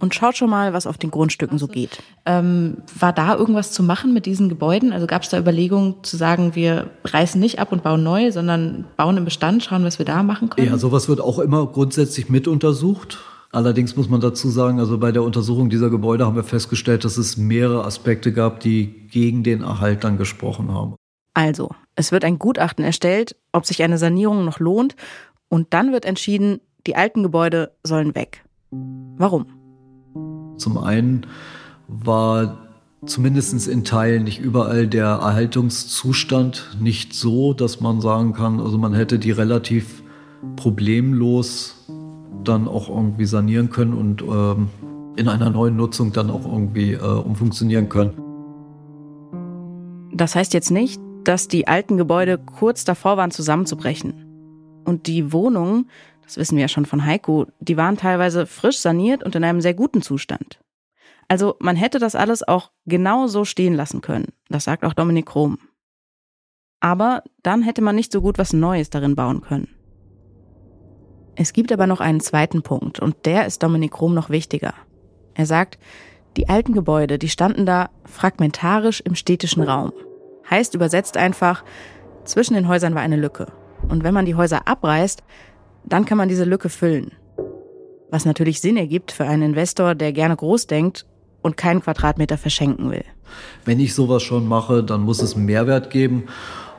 und 0.00 0.14
schaut 0.14 0.36
schon 0.36 0.50
mal, 0.50 0.74
was 0.74 0.86
auf 0.86 0.98
den 0.98 1.10
Grundstücken 1.10 1.56
so 1.56 1.66
geht. 1.66 2.02
Ähm, 2.26 2.82
war 2.98 3.14
da 3.14 3.36
irgendwas 3.36 3.72
zu 3.72 3.82
machen 3.82 4.12
mit 4.12 4.26
diesen 4.26 4.50
Gebäuden? 4.50 4.92
Also 4.92 5.06
gab 5.06 5.22
es 5.22 5.30
da 5.30 5.38
Überlegungen 5.38 5.94
zu 6.02 6.18
sagen, 6.18 6.54
wir 6.54 6.90
reißen 7.04 7.40
nicht 7.40 7.58
ab 7.58 7.72
und 7.72 7.82
bauen 7.82 8.02
neu, 8.02 8.32
sondern 8.32 8.84
bauen 8.98 9.16
im 9.16 9.24
Bestand, 9.24 9.64
schauen, 9.64 9.82
was 9.82 9.98
wir 9.98 10.04
da 10.04 10.22
machen 10.22 10.50
können? 10.50 10.68
Ja, 10.68 10.76
sowas 10.76 11.08
wird 11.08 11.22
auch 11.22 11.38
immer 11.38 11.66
grundsätzlich 11.68 12.28
mit 12.28 12.48
untersucht. 12.48 13.16
Allerdings 13.50 13.96
muss 13.96 14.10
man 14.10 14.20
dazu 14.20 14.50
sagen, 14.50 14.78
also 14.78 14.98
bei 14.98 15.10
der 15.10 15.22
Untersuchung 15.22 15.70
dieser 15.70 15.88
Gebäude 15.88 16.26
haben 16.26 16.36
wir 16.36 16.44
festgestellt, 16.44 17.06
dass 17.06 17.16
es 17.16 17.38
mehrere 17.38 17.86
Aspekte 17.86 18.30
gab, 18.30 18.60
die 18.60 19.08
gegen 19.10 19.42
den 19.42 19.62
Erhalt 19.62 20.04
dann 20.04 20.18
gesprochen 20.18 20.70
haben. 20.70 20.96
Also, 21.32 21.70
es 21.96 22.12
wird 22.12 22.26
ein 22.26 22.38
Gutachten 22.38 22.84
erstellt, 22.84 23.36
ob 23.52 23.64
sich 23.64 23.82
eine 23.82 23.96
Sanierung 23.96 24.44
noch 24.44 24.60
lohnt, 24.60 24.96
und 25.54 25.72
dann 25.72 25.92
wird 25.92 26.04
entschieden, 26.04 26.60
die 26.86 26.96
alten 26.96 27.22
Gebäude 27.22 27.72
sollen 27.82 28.14
weg. 28.14 28.44
Warum? 29.16 29.46
Zum 30.56 30.78
einen 30.78 31.26
war 31.88 32.58
zumindest 33.06 33.68
in 33.68 33.84
Teilen 33.84 34.24
nicht 34.24 34.40
überall 34.40 34.86
der 34.86 35.06
Erhaltungszustand 35.06 36.76
nicht 36.80 37.14
so, 37.14 37.52
dass 37.52 37.80
man 37.80 38.00
sagen 38.00 38.32
kann, 38.32 38.60
also 38.60 38.78
man 38.78 38.94
hätte 38.94 39.18
die 39.18 39.30
relativ 39.30 40.02
problemlos 40.56 41.86
dann 42.44 42.68
auch 42.68 42.88
irgendwie 42.88 43.26
sanieren 43.26 43.70
können 43.70 43.94
und 43.94 44.22
ähm, 44.22 44.68
in 45.16 45.28
einer 45.28 45.50
neuen 45.50 45.76
Nutzung 45.76 46.12
dann 46.12 46.30
auch 46.30 46.44
irgendwie 46.44 46.92
äh, 46.92 46.98
umfunktionieren 46.98 47.88
können. 47.88 48.12
Das 50.12 50.34
heißt 50.34 50.54
jetzt 50.54 50.70
nicht, 50.70 51.00
dass 51.24 51.48
die 51.48 51.66
alten 51.66 51.96
Gebäude 51.96 52.38
kurz 52.38 52.84
davor 52.84 53.16
waren 53.16 53.30
zusammenzubrechen. 53.30 54.82
Und 54.84 55.06
die 55.06 55.32
Wohnungen, 55.32 55.88
das 56.24 56.36
wissen 56.36 56.56
wir 56.56 56.62
ja 56.62 56.68
schon 56.68 56.86
von 56.86 57.04
Heiko, 57.04 57.46
die 57.60 57.76
waren 57.76 57.96
teilweise 57.96 58.46
frisch 58.46 58.78
saniert 58.78 59.22
und 59.22 59.34
in 59.34 59.44
einem 59.44 59.60
sehr 59.60 59.74
guten 59.74 60.02
Zustand. 60.02 60.60
Also 61.28 61.56
man 61.58 61.76
hätte 61.76 61.98
das 61.98 62.14
alles 62.14 62.46
auch 62.46 62.70
genau 62.86 63.26
so 63.26 63.44
stehen 63.44 63.74
lassen 63.74 64.00
können. 64.00 64.32
Das 64.48 64.64
sagt 64.64 64.84
auch 64.84 64.94
Dominik 64.94 65.26
Krom. 65.26 65.58
Aber 66.80 67.22
dann 67.42 67.62
hätte 67.62 67.82
man 67.82 67.96
nicht 67.96 68.12
so 68.12 68.20
gut 68.20 68.38
was 68.38 68.52
Neues 68.52 68.90
darin 68.90 69.14
bauen 69.14 69.40
können. 69.40 69.68
Es 71.36 71.52
gibt 71.52 71.72
aber 71.72 71.86
noch 71.86 72.00
einen 72.00 72.20
zweiten 72.20 72.62
Punkt 72.62 73.00
und 73.00 73.26
der 73.26 73.46
ist 73.46 73.62
Dominik 73.62 74.00
Rom 74.00 74.14
noch 74.14 74.30
wichtiger. 74.30 74.74
Er 75.34 75.46
sagt, 75.46 75.78
die 76.36 76.48
alten 76.48 76.72
Gebäude, 76.72 77.18
die 77.18 77.28
standen 77.28 77.66
da 77.66 77.90
fragmentarisch 78.04 79.00
im 79.00 79.14
städtischen 79.14 79.62
Raum. 79.62 79.92
Heißt 80.48 80.74
übersetzt 80.74 81.16
einfach, 81.16 81.64
zwischen 82.24 82.54
den 82.54 82.68
Häusern 82.68 82.94
war 82.94 83.02
eine 83.02 83.16
Lücke. 83.16 83.52
Und 83.88 84.04
wenn 84.04 84.14
man 84.14 84.26
die 84.26 84.34
Häuser 84.34 84.66
abreißt, 84.66 85.22
dann 85.86 86.04
kann 86.04 86.18
man 86.18 86.28
diese 86.28 86.44
Lücke 86.44 86.68
füllen. 86.68 87.12
Was 88.10 88.24
natürlich 88.24 88.60
Sinn 88.60 88.76
ergibt 88.76 89.12
für 89.12 89.24
einen 89.24 89.42
Investor, 89.42 89.94
der 89.94 90.12
gerne 90.12 90.36
groß 90.36 90.66
denkt 90.66 91.06
und 91.42 91.56
keinen 91.56 91.82
Quadratmeter 91.82 92.38
verschenken 92.38 92.90
will. 92.90 93.04
Wenn 93.64 93.80
ich 93.80 93.94
sowas 93.94 94.22
schon 94.22 94.46
mache, 94.46 94.82
dann 94.82 95.02
muss 95.02 95.22
es 95.22 95.34
einen 95.34 95.46
Mehrwert 95.46 95.90
geben. 95.90 96.24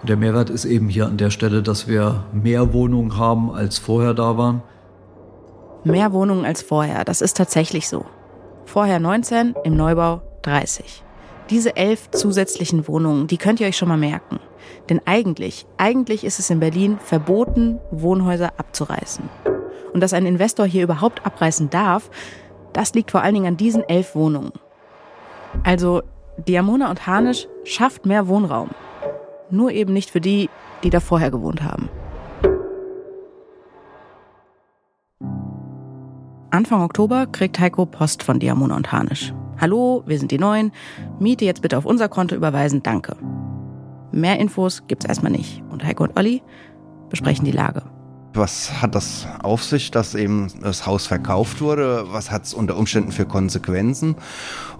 Und 0.01 0.09
der 0.09 0.17
Mehrwert 0.17 0.49
ist 0.49 0.65
eben 0.65 0.89
hier 0.89 1.07
an 1.07 1.17
der 1.17 1.29
Stelle, 1.29 1.61
dass 1.61 1.87
wir 1.87 2.25
mehr 2.33 2.73
Wohnungen 2.73 3.17
haben, 3.17 3.51
als 3.51 3.77
vorher 3.77 4.13
da 4.13 4.37
waren. 4.37 4.63
Mehr 5.83 6.13
Wohnungen 6.13 6.45
als 6.45 6.63
vorher, 6.63 7.05
das 7.05 7.21
ist 7.21 7.37
tatsächlich 7.37 7.87
so. 7.87 8.05
Vorher 8.65 8.99
19, 8.99 9.53
im 9.63 9.75
Neubau 9.75 10.21
30. 10.41 11.04
Diese 11.49 11.75
elf 11.75 12.09
zusätzlichen 12.11 12.87
Wohnungen, 12.87 13.27
die 13.27 13.37
könnt 13.37 13.59
ihr 13.59 13.67
euch 13.67 13.77
schon 13.77 13.89
mal 13.89 13.97
merken. 13.97 14.39
Denn 14.89 14.99
eigentlich, 15.05 15.65
eigentlich 15.77 16.23
ist 16.23 16.39
es 16.39 16.49
in 16.49 16.59
Berlin 16.59 16.97
verboten, 16.99 17.79
Wohnhäuser 17.91 18.53
abzureißen. 18.57 19.29
Und 19.93 20.01
dass 20.01 20.13
ein 20.13 20.25
Investor 20.25 20.65
hier 20.65 20.83
überhaupt 20.83 21.25
abreißen 21.25 21.69
darf, 21.69 22.09
das 22.73 22.93
liegt 22.93 23.11
vor 23.11 23.21
allen 23.21 23.35
Dingen 23.35 23.47
an 23.47 23.57
diesen 23.57 23.87
elf 23.87 24.15
Wohnungen. 24.15 24.51
Also 25.63 26.01
Diamona 26.47 26.89
und 26.89 27.07
Harnisch 27.07 27.47
schafft 27.63 28.05
mehr 28.05 28.27
Wohnraum. 28.27 28.71
Nur 29.49 29.71
eben 29.71 29.93
nicht 29.93 30.09
für 30.09 30.21
die, 30.21 30.49
die 30.83 30.89
da 30.89 30.99
vorher 30.99 31.31
gewohnt 31.31 31.63
haben. 31.63 31.89
Anfang 36.49 36.81
Oktober 36.81 37.27
kriegt 37.27 37.59
Heiko 37.59 37.85
Post 37.85 38.23
von 38.23 38.39
Diamona 38.39 38.75
und 38.75 38.91
Harnisch. 38.91 39.33
Hallo, 39.59 40.03
wir 40.05 40.19
sind 40.19 40.31
die 40.31 40.37
Neuen. 40.37 40.71
Miete 41.19 41.45
jetzt 41.45 41.61
bitte 41.61 41.77
auf 41.77 41.85
unser 41.85 42.09
Konto 42.09 42.35
überweisen, 42.35 42.83
danke. 42.83 43.15
Mehr 44.11 44.37
Infos 44.39 44.83
gibt's 44.87 45.05
erstmal 45.05 45.31
nicht. 45.31 45.63
Und 45.69 45.83
Heiko 45.83 46.03
und 46.03 46.17
Olli 46.17 46.41
besprechen 47.09 47.45
die 47.45 47.51
Lage. 47.51 47.83
Was 48.33 48.81
hat 48.81 48.95
das 48.95 49.25
auf 49.43 49.63
sich, 49.63 49.91
dass 49.91 50.13
eben 50.13 50.51
das 50.61 50.85
Haus 50.85 51.07
verkauft 51.07 51.61
wurde? 51.61 52.03
Was 52.11 52.31
hat 52.31 52.43
es 52.43 52.53
unter 52.53 52.77
Umständen 52.77 53.13
für 53.13 53.25
Konsequenzen? 53.25 54.15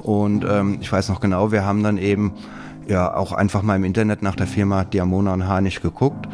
Und 0.04 0.44
ähm, 0.44 0.80
ich 0.82 0.92
weiß 0.92 1.08
noch 1.08 1.22
genau, 1.22 1.54
wir 1.54 1.66
haben 1.66 1.82
dann 1.82 1.98
eben 1.98 2.34
ja 2.86 3.16
auch 3.16 3.32
einfach 3.32 3.62
mal 3.62 3.78
im 3.78 3.86
Internet 3.86 4.22
nach 4.22 4.36
der 4.36 4.48
Firma 4.48 4.84
Diamona 4.84 5.34
und 5.34 5.48
Harnisch 5.48 5.82
geguckt. 5.82 6.28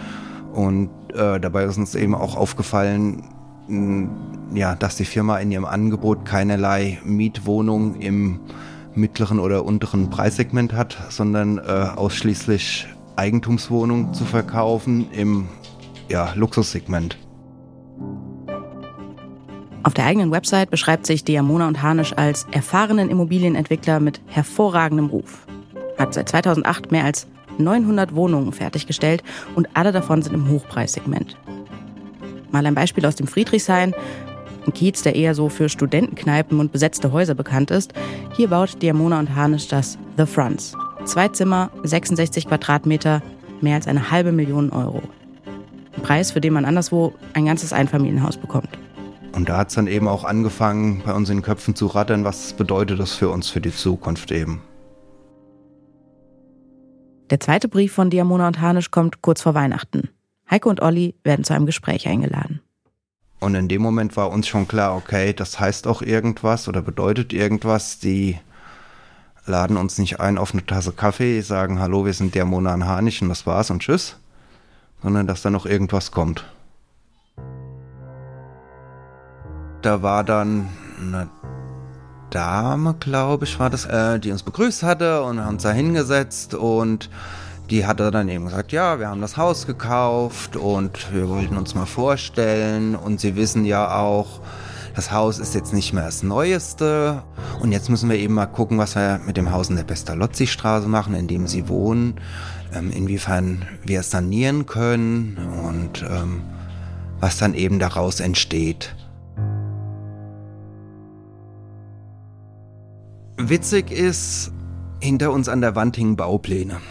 Und 0.53 0.89
äh, 1.13 1.39
dabei 1.39 1.65
ist 1.65 1.77
uns 1.77 1.93
eben 1.93 2.15
auch 2.15 2.35
aufgefallen, 2.35 3.23
mh, 3.67 4.09
ja, 4.53 4.75
dass 4.75 4.95
die 4.95 5.05
Firma 5.05 5.37
in 5.39 5.51
ihrem 5.51 5.65
Angebot 5.65 6.25
keinerlei 6.25 6.99
Mietwohnung 7.03 7.95
im 7.95 8.39
mittleren 8.93 9.39
oder 9.39 9.63
unteren 9.65 10.09
Preissegment 10.09 10.73
hat, 10.73 10.97
sondern 11.09 11.57
äh, 11.57 11.61
ausschließlich 11.95 12.87
Eigentumswohnungen 13.15 14.13
zu 14.13 14.25
verkaufen 14.25 15.07
im 15.11 15.47
ja, 16.09 16.33
Luxussegment. 16.35 17.17
Auf 19.83 19.93
der 19.93 20.05
eigenen 20.05 20.31
Website 20.31 20.69
beschreibt 20.69 21.05
sich 21.05 21.23
Diamona 21.23 21.67
und 21.67 21.81
Harnisch 21.81 22.13
als 22.13 22.45
erfahrenen 22.51 23.09
Immobilienentwickler 23.09 23.99
mit 23.99 24.21
hervorragendem 24.27 25.07
Ruf 25.07 25.47
hat 26.01 26.13
seit 26.13 26.29
2008 26.29 26.91
mehr 26.91 27.05
als 27.05 27.27
900 27.57 28.15
Wohnungen 28.15 28.51
fertiggestellt 28.51 29.23
und 29.55 29.69
alle 29.75 29.91
davon 29.91 30.21
sind 30.21 30.33
im 30.33 30.49
Hochpreissegment. 30.49 31.37
Mal 32.51 32.65
ein 32.65 32.75
Beispiel 32.75 33.05
aus 33.05 33.15
dem 33.15 33.27
Friedrichshain, 33.27 33.93
ein 34.65 34.73
Kiez, 34.73 35.01
der 35.01 35.15
eher 35.15 35.35
so 35.35 35.49
für 35.49 35.69
Studentenkneipen 35.69 36.59
und 36.59 36.71
besetzte 36.71 37.11
Häuser 37.11 37.35
bekannt 37.35 37.71
ist. 37.71 37.93
Hier 38.35 38.49
baut 38.49 38.81
Diamona 38.81 39.19
und 39.19 39.35
Harnisch 39.35 39.67
das 39.67 39.97
The 40.17 40.25
Fronts. 40.25 40.75
Zwei 41.05 41.27
Zimmer, 41.29 41.71
66 41.83 42.47
Quadratmeter, 42.47 43.21
mehr 43.61 43.75
als 43.75 43.87
eine 43.87 44.11
halbe 44.11 44.31
Million 44.31 44.69
Euro. 44.71 45.01
Ein 45.95 46.01
Preis, 46.03 46.31
für 46.31 46.41
den 46.41 46.53
man 46.53 46.65
anderswo 46.65 47.13
ein 47.33 47.45
ganzes 47.45 47.73
Einfamilienhaus 47.73 48.37
bekommt. 48.37 48.69
Und 49.33 49.49
da 49.49 49.57
hat 49.57 49.69
es 49.69 49.75
dann 49.75 49.87
eben 49.87 50.07
auch 50.07 50.23
angefangen, 50.23 51.01
bei 51.05 51.13
uns 51.13 51.29
in 51.29 51.37
den 51.37 51.43
Köpfen 51.43 51.75
zu 51.75 51.87
rattern, 51.87 52.23
was 52.23 52.53
bedeutet 52.53 52.99
das 52.99 53.13
für 53.13 53.29
uns 53.29 53.49
für 53.49 53.61
die 53.61 53.73
Zukunft 53.73 54.31
eben. 54.31 54.61
Der 57.29 57.39
zweite 57.39 57.69
Brief 57.69 57.93
von 57.93 58.09
Diamona 58.09 58.47
und 58.47 58.59
Hanisch 58.59 58.91
kommt 58.91 59.21
kurz 59.21 59.41
vor 59.41 59.53
Weihnachten. 59.53 60.09
Heiko 60.49 60.69
und 60.69 60.81
Olli 60.81 61.15
werden 61.23 61.45
zu 61.45 61.53
einem 61.53 61.65
Gespräch 61.65 62.07
eingeladen. 62.09 62.59
Und 63.41 63.55
in 63.55 63.67
dem 63.67 63.81
Moment 63.81 64.15
war 64.17 64.29
uns 64.29 64.47
schon 64.47 64.67
klar, 64.67 64.95
okay, 64.95 65.33
das 65.33 65.59
heißt 65.59 65.87
auch 65.87 66.03
irgendwas 66.03 66.67
oder 66.67 66.83
bedeutet 66.83 67.33
irgendwas. 67.33 67.97
Die 67.97 68.37
laden 69.47 69.77
uns 69.77 69.97
nicht 69.97 70.19
ein 70.19 70.37
auf 70.37 70.53
eine 70.53 70.63
Tasse 70.63 70.91
Kaffee, 70.91 71.41
sagen, 71.41 71.79
hallo, 71.79 72.05
wir 72.05 72.13
sind 72.13 72.35
Diamona 72.35 72.75
und 72.75 72.85
Hanisch 72.85 73.19
und 73.23 73.29
das 73.29 73.47
war's 73.47 73.71
und 73.71 73.81
tschüss, 73.81 74.15
sondern 75.01 75.25
dass 75.25 75.41
da 75.41 75.49
noch 75.49 75.65
irgendwas 75.65 76.11
kommt. 76.11 76.45
Da 79.81 80.03
war 80.03 80.23
dann 80.23 80.69
eine 80.99 81.27
Dame, 82.29 82.93
glaube 82.99 83.45
ich, 83.45 83.59
war 83.59 83.71
das, 83.71 83.85
äh, 83.85 84.19
die 84.19 84.31
uns 84.31 84.43
begrüßt 84.43 84.83
hatte 84.83 85.23
und 85.23 85.39
haben 85.39 85.55
uns 85.55 85.63
da 85.63 85.71
hingesetzt 85.71 86.53
und 86.53 87.09
die 87.71 87.85
hatte 87.85 88.11
dann 88.11 88.27
eben 88.27 88.45
gesagt, 88.45 88.73
ja, 88.73 88.99
wir 88.99 89.07
haben 89.07 89.21
das 89.21 89.37
Haus 89.37 89.65
gekauft 89.65 90.57
und 90.57 91.13
wir 91.13 91.29
wollten 91.29 91.55
uns 91.57 91.73
mal 91.73 91.85
vorstellen 91.85 92.95
und 92.95 93.21
sie 93.21 93.37
wissen 93.37 93.63
ja 93.63 93.97
auch, 93.97 94.41
das 94.93 95.13
Haus 95.13 95.39
ist 95.39 95.55
jetzt 95.55 95.73
nicht 95.73 95.93
mehr 95.93 96.03
das 96.03 96.21
Neueste 96.21 97.23
und 97.61 97.71
jetzt 97.71 97.89
müssen 97.89 98.09
wir 98.09 98.17
eben 98.17 98.33
mal 98.33 98.45
gucken, 98.45 98.77
was 98.77 98.95
wir 98.95 99.21
mit 99.25 99.37
dem 99.37 99.51
Haus 99.51 99.69
in 99.69 99.77
der 99.77 99.85
Pestalozzi-Straße 99.85 100.89
machen, 100.89 101.15
in 101.15 101.29
dem 101.29 101.47
sie 101.47 101.69
wohnen, 101.69 102.19
ähm, 102.73 102.91
inwiefern 102.91 103.65
wir 103.85 104.01
es 104.01 104.11
sanieren 104.11 104.65
können 104.65 105.37
und 105.65 106.03
ähm, 106.03 106.41
was 107.21 107.37
dann 107.37 107.53
eben 107.53 107.79
daraus 107.79 108.19
entsteht. 108.19 108.93
Witzig 113.37 113.91
ist, 113.91 114.51
hinter 114.99 115.31
uns 115.31 115.47
an 115.47 115.61
der 115.61 115.75
Wand 115.75 115.95
hingen 115.95 116.17
Baupläne. 116.17 116.81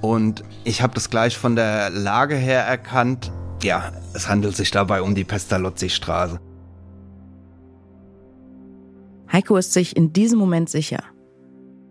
Und 0.00 0.44
ich 0.64 0.82
habe 0.82 0.94
das 0.94 1.10
gleich 1.10 1.36
von 1.36 1.56
der 1.56 1.90
Lage 1.90 2.36
her 2.36 2.62
erkannt. 2.62 3.32
Ja, 3.62 3.92
es 4.14 4.28
handelt 4.28 4.56
sich 4.56 4.70
dabei 4.70 5.02
um 5.02 5.14
die 5.14 5.24
Pestalozzi-Straße. 5.24 6.38
Heiko 9.32 9.56
ist 9.56 9.72
sich 9.72 9.96
in 9.96 10.12
diesem 10.12 10.38
Moment 10.38 10.68
sicher. 10.68 11.02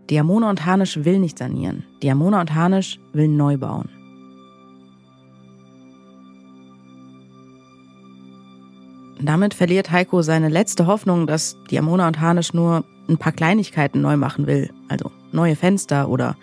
Diamona 0.08 0.48
und 0.48 0.64
Harnisch 0.64 1.04
will 1.04 1.18
nicht 1.18 1.38
sanieren. 1.38 1.84
Diamona 2.02 2.40
und 2.40 2.54
Harnisch 2.54 2.98
will 3.12 3.28
neu 3.28 3.56
bauen. 3.56 3.90
Damit 9.20 9.54
verliert 9.54 9.90
Heiko 9.90 10.22
seine 10.22 10.48
letzte 10.48 10.86
Hoffnung, 10.86 11.26
dass 11.26 11.56
Diamona 11.70 12.06
und 12.06 12.20
Harnisch 12.20 12.52
nur 12.54 12.84
ein 13.08 13.18
paar 13.18 13.32
Kleinigkeiten 13.32 14.00
neu 14.00 14.16
machen 14.16 14.46
will, 14.46 14.70
also 14.88 15.10
neue 15.32 15.56
Fenster 15.56 16.08
oder 16.08 16.36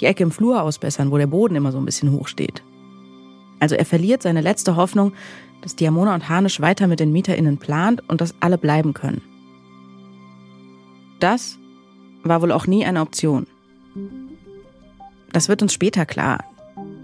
die 0.00 0.06
Ecke 0.06 0.22
im 0.22 0.30
Flur 0.30 0.62
ausbessern, 0.62 1.10
wo 1.10 1.18
der 1.18 1.26
Boden 1.26 1.56
immer 1.56 1.72
so 1.72 1.78
ein 1.78 1.84
bisschen 1.84 2.12
hoch 2.12 2.28
steht. 2.28 2.62
Also 3.58 3.74
er 3.74 3.84
verliert 3.84 4.22
seine 4.22 4.40
letzte 4.40 4.76
Hoffnung, 4.76 5.12
dass 5.60 5.76
Diamona 5.76 6.14
und 6.14 6.28
Hanisch 6.28 6.60
weiter 6.60 6.86
mit 6.86 7.00
den 7.00 7.12
MieterInnen 7.12 7.58
plant 7.58 8.02
und 8.08 8.20
dass 8.20 8.34
alle 8.40 8.58
bleiben 8.58 8.94
können. 8.94 9.20
Das 11.20 11.58
war 12.22 12.40
wohl 12.40 12.52
auch 12.52 12.66
nie 12.66 12.84
eine 12.84 13.02
Option. 13.02 13.46
Das 15.32 15.48
wird 15.48 15.62
uns 15.62 15.74
später 15.74 16.06
klar, 16.06 16.44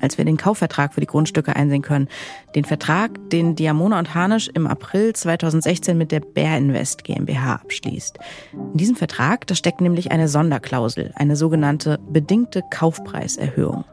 als 0.01 0.19
wir 0.19 0.25
den 0.25 0.37
Kaufvertrag 0.37 0.95
für 0.95 1.01
die 1.01 1.07
Grundstücke 1.07 1.57
einsehen 1.57 1.83
können. 1.83 2.09
Den 2.55 2.65
Vertrag, 2.65 3.11
den 3.31 3.55
Diamona 3.57 3.99
und 3.99 4.15
Hanisch 4.15 4.49
im 4.55 4.67
April 4.67 5.13
2016 5.13 5.97
mit 5.97 6.13
der 6.13 6.21
Bär 6.21 6.57
Invest 6.57 7.05
GmbH 7.05 7.55
abschließt. 7.55 8.19
In 8.53 8.77
diesem 8.77 8.97
Vertrag, 8.97 9.47
da 9.47 9.55
steckt 9.55 9.81
nämlich 9.81 10.13
eine 10.13 10.29
Sonderklausel, 10.29 11.13
eine 11.15 11.37
sogenannte 11.37 11.99
bedingte 12.09 12.63
Kaufpreiserhöhung. 12.71 13.85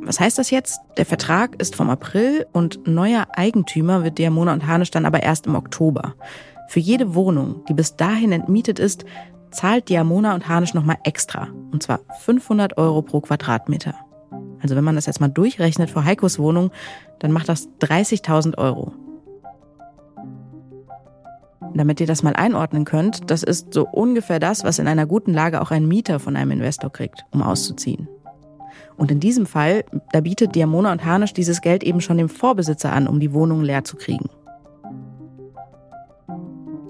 Was 0.00 0.20
heißt 0.20 0.38
das 0.38 0.50
jetzt? 0.50 0.80
Der 0.98 1.06
Vertrag 1.06 1.60
ist 1.60 1.76
vom 1.76 1.88
April 1.88 2.46
und 2.52 2.86
neuer 2.86 3.26
Eigentümer 3.32 4.04
wird 4.04 4.18
Diamona 4.18 4.52
und 4.52 4.66
Hanisch 4.66 4.90
dann 4.90 5.06
aber 5.06 5.22
erst 5.22 5.46
im 5.46 5.54
Oktober. 5.54 6.14
Für 6.68 6.80
jede 6.80 7.14
Wohnung, 7.14 7.64
die 7.68 7.74
bis 7.74 7.96
dahin 7.96 8.32
entmietet 8.32 8.78
ist, 8.78 9.06
zahlt 9.50 9.88
Diamona 9.88 10.34
und 10.34 10.48
Hanisch 10.48 10.74
nochmal 10.74 10.98
extra. 11.04 11.48
Und 11.72 11.82
zwar 11.82 12.00
500 12.20 12.76
Euro 12.76 13.00
pro 13.00 13.20
Quadratmeter. 13.20 13.94
Also 14.64 14.76
wenn 14.76 14.84
man 14.84 14.94
das 14.94 15.04
jetzt 15.04 15.20
mal 15.20 15.28
durchrechnet 15.28 15.90
für 15.90 16.06
Heikos 16.06 16.38
Wohnung, 16.38 16.70
dann 17.18 17.32
macht 17.32 17.50
das 17.50 17.68
30.000 17.82 18.56
Euro. 18.56 18.94
Damit 21.74 22.00
ihr 22.00 22.06
das 22.06 22.22
mal 22.22 22.32
einordnen 22.32 22.86
könnt, 22.86 23.30
das 23.30 23.42
ist 23.42 23.74
so 23.74 23.86
ungefähr 23.86 24.40
das, 24.40 24.64
was 24.64 24.78
in 24.78 24.88
einer 24.88 25.04
guten 25.04 25.34
Lage 25.34 25.60
auch 25.60 25.70
ein 25.70 25.86
Mieter 25.86 26.18
von 26.18 26.34
einem 26.34 26.52
Investor 26.52 26.90
kriegt, 26.90 27.26
um 27.30 27.42
auszuziehen. 27.42 28.08
Und 28.96 29.10
in 29.10 29.20
diesem 29.20 29.44
Fall, 29.44 29.84
da 30.12 30.22
bietet 30.22 30.54
Diamona 30.54 30.92
und 30.92 31.04
Harnisch 31.04 31.34
dieses 31.34 31.60
Geld 31.60 31.84
eben 31.84 32.00
schon 32.00 32.16
dem 32.16 32.30
Vorbesitzer 32.30 32.90
an, 32.90 33.06
um 33.06 33.20
die 33.20 33.34
Wohnung 33.34 33.60
leer 33.60 33.84
zu 33.84 33.98
kriegen. 33.98 34.30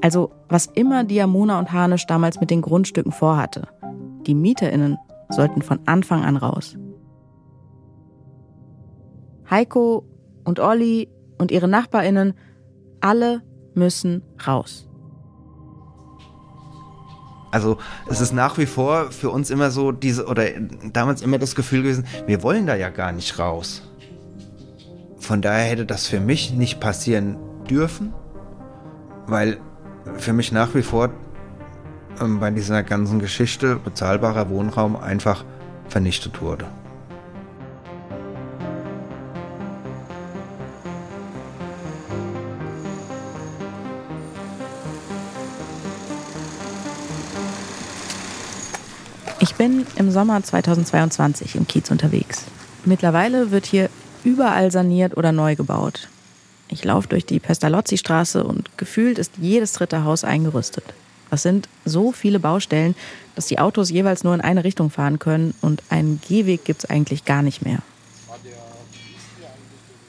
Also, 0.00 0.30
was 0.48 0.66
immer 0.66 1.02
Diamona 1.02 1.58
und 1.58 1.72
Harnisch 1.72 2.06
damals 2.06 2.38
mit 2.38 2.50
den 2.50 2.62
Grundstücken 2.62 3.10
vorhatte, 3.10 3.66
die 4.28 4.34
MieterInnen 4.34 4.96
sollten 5.28 5.60
von 5.60 5.80
Anfang 5.86 6.22
an 6.22 6.36
raus. 6.36 6.76
Heiko 9.50 10.04
und 10.44 10.60
Olli 10.60 11.08
und 11.38 11.50
ihre 11.50 11.68
NachbarInnen, 11.68 12.34
alle 13.00 13.42
müssen 13.74 14.22
raus. 14.46 14.88
Also 17.50 17.78
es 18.08 18.20
ist 18.20 18.32
nach 18.32 18.58
wie 18.58 18.66
vor 18.66 19.12
für 19.12 19.30
uns 19.30 19.48
immer 19.50 19.70
so 19.70 19.92
diese 19.92 20.26
oder 20.26 20.44
damals 20.92 21.22
immer 21.22 21.38
das 21.38 21.54
Gefühl 21.54 21.82
gewesen, 21.82 22.04
wir 22.26 22.42
wollen 22.42 22.66
da 22.66 22.74
ja 22.74 22.88
gar 22.88 23.12
nicht 23.12 23.38
raus. 23.38 23.82
Von 25.18 25.40
daher 25.40 25.64
hätte 25.70 25.86
das 25.86 26.06
für 26.06 26.18
mich 26.18 26.52
nicht 26.52 26.80
passieren 26.80 27.36
dürfen, 27.70 28.12
weil 29.26 29.58
für 30.16 30.32
mich 30.32 30.50
nach 30.50 30.74
wie 30.74 30.82
vor 30.82 31.10
ähm, 32.20 32.40
bei 32.40 32.50
dieser 32.50 32.82
ganzen 32.82 33.20
Geschichte 33.20 33.76
bezahlbarer 33.76 34.50
Wohnraum 34.50 34.96
einfach 34.96 35.44
vernichtet 35.88 36.42
wurde. 36.42 36.66
Ich 49.44 49.56
bin 49.56 49.86
im 49.96 50.10
Sommer 50.10 50.42
2022 50.42 51.56
im 51.56 51.66
Kiez 51.66 51.90
unterwegs. 51.90 52.46
Mittlerweile 52.86 53.50
wird 53.50 53.66
hier 53.66 53.90
überall 54.24 54.70
saniert 54.70 55.18
oder 55.18 55.32
neu 55.32 55.54
gebaut. 55.54 56.08
Ich 56.68 56.82
laufe 56.82 57.08
durch 57.08 57.26
die 57.26 57.40
Pestalozzi-Straße 57.40 58.42
und 58.42 58.78
gefühlt 58.78 59.18
ist 59.18 59.32
jedes 59.38 59.74
dritte 59.74 60.02
Haus 60.02 60.24
eingerüstet. 60.24 60.84
Das 61.28 61.42
sind 61.42 61.68
so 61.84 62.10
viele 62.10 62.38
Baustellen, 62.38 62.94
dass 63.34 63.44
die 63.44 63.58
Autos 63.58 63.90
jeweils 63.90 64.24
nur 64.24 64.34
in 64.34 64.40
eine 64.40 64.64
Richtung 64.64 64.88
fahren 64.88 65.18
können 65.18 65.52
und 65.60 65.82
einen 65.90 66.22
Gehweg 66.26 66.64
gibt 66.64 66.84
es 66.84 66.88
eigentlich 66.88 67.26
gar 67.26 67.42
nicht 67.42 67.60
mehr. 67.60 67.80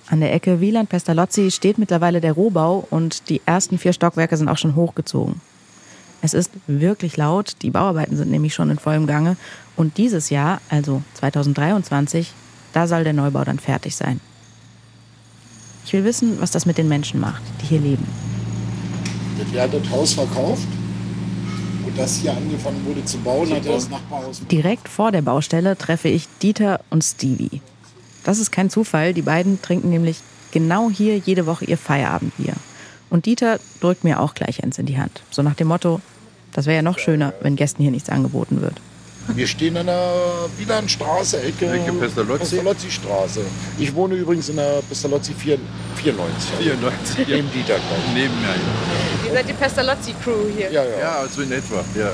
An 0.08 0.21
der 0.21 0.34
Ecke 0.34 0.62
Wieland-Pestalozzi 0.62 1.52
steht 1.52 1.78
mittlerweile 1.78 2.21
der 2.21 2.32
Rohbau 2.32 2.88
und 2.89 3.28
die 3.28 3.41
ersten 3.45 3.80
vier 3.80 3.91
Stockwerke 3.91 4.38
sind 4.38 4.48
auch 4.48 4.58
schon 4.58 4.76
hochgezogen. 4.76 5.41
Es 6.26 6.34
ist 6.34 6.50
wirklich 6.66 7.18
laut, 7.18 7.58
die 7.62 7.70
Bauarbeiten 7.70 8.18
sind 8.18 8.32
nämlich 8.32 8.56
schon 8.56 8.72
in 8.72 8.80
vollem 8.80 9.06
Gange 9.06 9.38
und 9.76 10.00
dieses 10.00 10.32
Jahr, 10.32 10.60
also 10.70 11.04
2023, 11.14 12.32
da 12.74 12.88
soll 12.88 13.04
der 13.04 13.14
Neubau 13.14 13.44
dann 13.44 13.60
fertig 13.60 13.96
sein. 13.96 14.20
Ich 15.86 15.94
will 15.94 16.04
wissen, 16.04 16.42
was 16.42 16.50
das 16.50 16.66
mit 16.66 16.80
den 16.80 16.88
Menschen 16.88 17.20
macht, 17.20 17.44
die 17.62 17.68
hier 17.68 17.80
leben. 17.80 18.08
Der 19.54 19.64
hat 19.64 19.74
das 19.76 19.88
Haus 19.92 20.14
verkauft 20.14 20.68
und 21.86 21.96
das 21.96 22.16
hier 22.16 22.32
angefangen 22.32 22.84
wurde 22.88 23.06
zu 23.06 23.20
bauen, 23.20 23.48
hat 23.52 23.64
das 23.64 23.88
Nachbarhaus. 23.88 24.42
Direkt 24.50 24.90
vor 24.90 25.12
der 25.12 25.22
Baustelle 25.22 25.78
treffe 25.78 26.08
ich 26.08 26.28
Dieter 26.42 26.80
und 26.90 27.04
Stevie. 27.04 27.62
Das 28.24 28.40
ist 28.40 28.52
kein 28.52 28.72
Zufall, 28.72 29.14
die 29.14 29.22
beiden 29.22 29.62
trinken 29.62 29.92
nämlich 29.92 30.22
genau 30.52 30.90
hier 30.90 31.20
jede 31.20 31.46
Woche 31.46 31.66
ihr 31.66 31.78
Feierabendbier. 31.78 32.56
Und 33.12 33.28
Dieter 33.28 33.60
drückt 33.80 34.04
mir 34.04 34.20
auch 34.20 34.34
gleich 34.34 34.64
eins 34.64 34.80
in 34.80 34.88
die 34.88 34.98
Hand. 34.98 35.22
So 35.30 35.44
nach 35.44 35.54
dem 35.54 35.68
Motto, 35.68 36.02
das 36.56 36.68
wäre 36.68 36.78
ja 36.78 36.82
noch 36.82 37.00
schöner, 37.00 37.34
wenn 37.41 37.58
Gästen 37.58 37.82
hier 37.82 37.91
nichts 37.91 38.10
angeboten 38.10 38.62
wird. 38.62 38.80
Wir 39.28 39.48
stehen 39.48 39.76
an 39.76 39.88
der 39.88 40.13
Wielandstraße, 40.58 41.41
Ecke, 41.41 41.70
Ecke 41.70 41.91
Pestalozzi. 41.94 42.56
Pestalozzi 42.56 42.91
Straße. 42.91 43.41
Ich 43.78 43.94
wohne 43.94 44.15
übrigens 44.15 44.50
in 44.50 44.56
der 44.56 44.82
Pestalozzi 44.88 45.34
94. 45.34 46.50
94. 46.60 47.28
Neben 47.28 47.52
Dieter. 47.52 47.80
Neben 48.13 48.39
mir. 48.39 48.48
Ja. 48.48 49.28
Ihr 49.28 49.34
seid 49.34 49.50
die 49.50 49.54
Pestalozzi-Crew 49.54 50.50
hier. 50.56 50.72
Ja, 50.72 50.84
ja. 50.84 51.00
Ja, 51.00 51.15
also 51.18 51.41
in 51.41 51.52
etwa, 51.52 51.84
ja. 51.98 52.13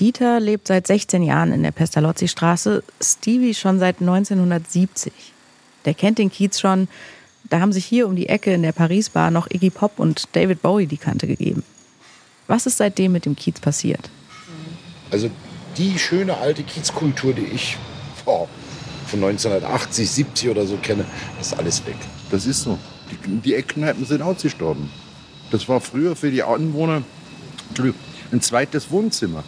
Dieter 0.00 0.40
lebt 0.40 0.66
seit 0.66 0.86
16 0.86 1.22
Jahren 1.22 1.52
in 1.52 1.62
der 1.62 1.72
Pestalozzi-Straße, 1.72 2.82
Stevie 3.00 3.54
schon 3.54 3.78
seit 3.78 4.00
1970. 4.00 5.12
Der 5.84 5.94
kennt 5.94 6.18
den 6.18 6.30
Kiez 6.30 6.58
schon, 6.58 6.88
da 7.44 7.60
haben 7.60 7.72
sich 7.72 7.84
hier 7.84 8.06
um 8.06 8.16
die 8.16 8.28
Ecke 8.28 8.52
in 8.52 8.62
der 8.62 8.72
Paris-Bar 8.72 9.30
noch 9.30 9.50
Iggy 9.50 9.70
Pop 9.70 9.98
und 9.98 10.24
David 10.32 10.62
Bowie 10.62 10.86
die 10.86 10.96
Kante 10.96 11.26
gegeben. 11.26 11.62
Was 12.46 12.66
ist 12.66 12.78
seitdem 12.78 13.12
mit 13.12 13.24
dem 13.24 13.36
Kiez 13.36 13.60
passiert? 13.60 14.10
Also 15.10 15.30
die 15.76 15.98
schöne 15.98 16.36
alte 16.36 16.62
Kiezkultur, 16.62 17.32
die 17.32 17.46
ich 17.46 17.76
oh, 18.26 18.48
von 19.06 19.24
1980, 19.24 20.10
70 20.10 20.50
oder 20.50 20.66
so 20.66 20.76
kenne, 20.76 21.04
ist 21.40 21.56
alles 21.58 21.86
weg. 21.86 21.96
Das 22.30 22.46
ist 22.46 22.62
so. 22.62 22.78
Die, 23.10 23.40
die 23.40 23.54
Eckkneipen 23.54 24.04
sind 24.04 24.22
ausgestorben. 24.22 24.90
Das 25.50 25.68
war 25.68 25.80
früher 25.80 26.14
für 26.14 26.30
die 26.30 26.42
Anwohner 26.42 27.02
ein 28.32 28.40
zweites 28.40 28.90
Wohnzimmer. 28.90 29.44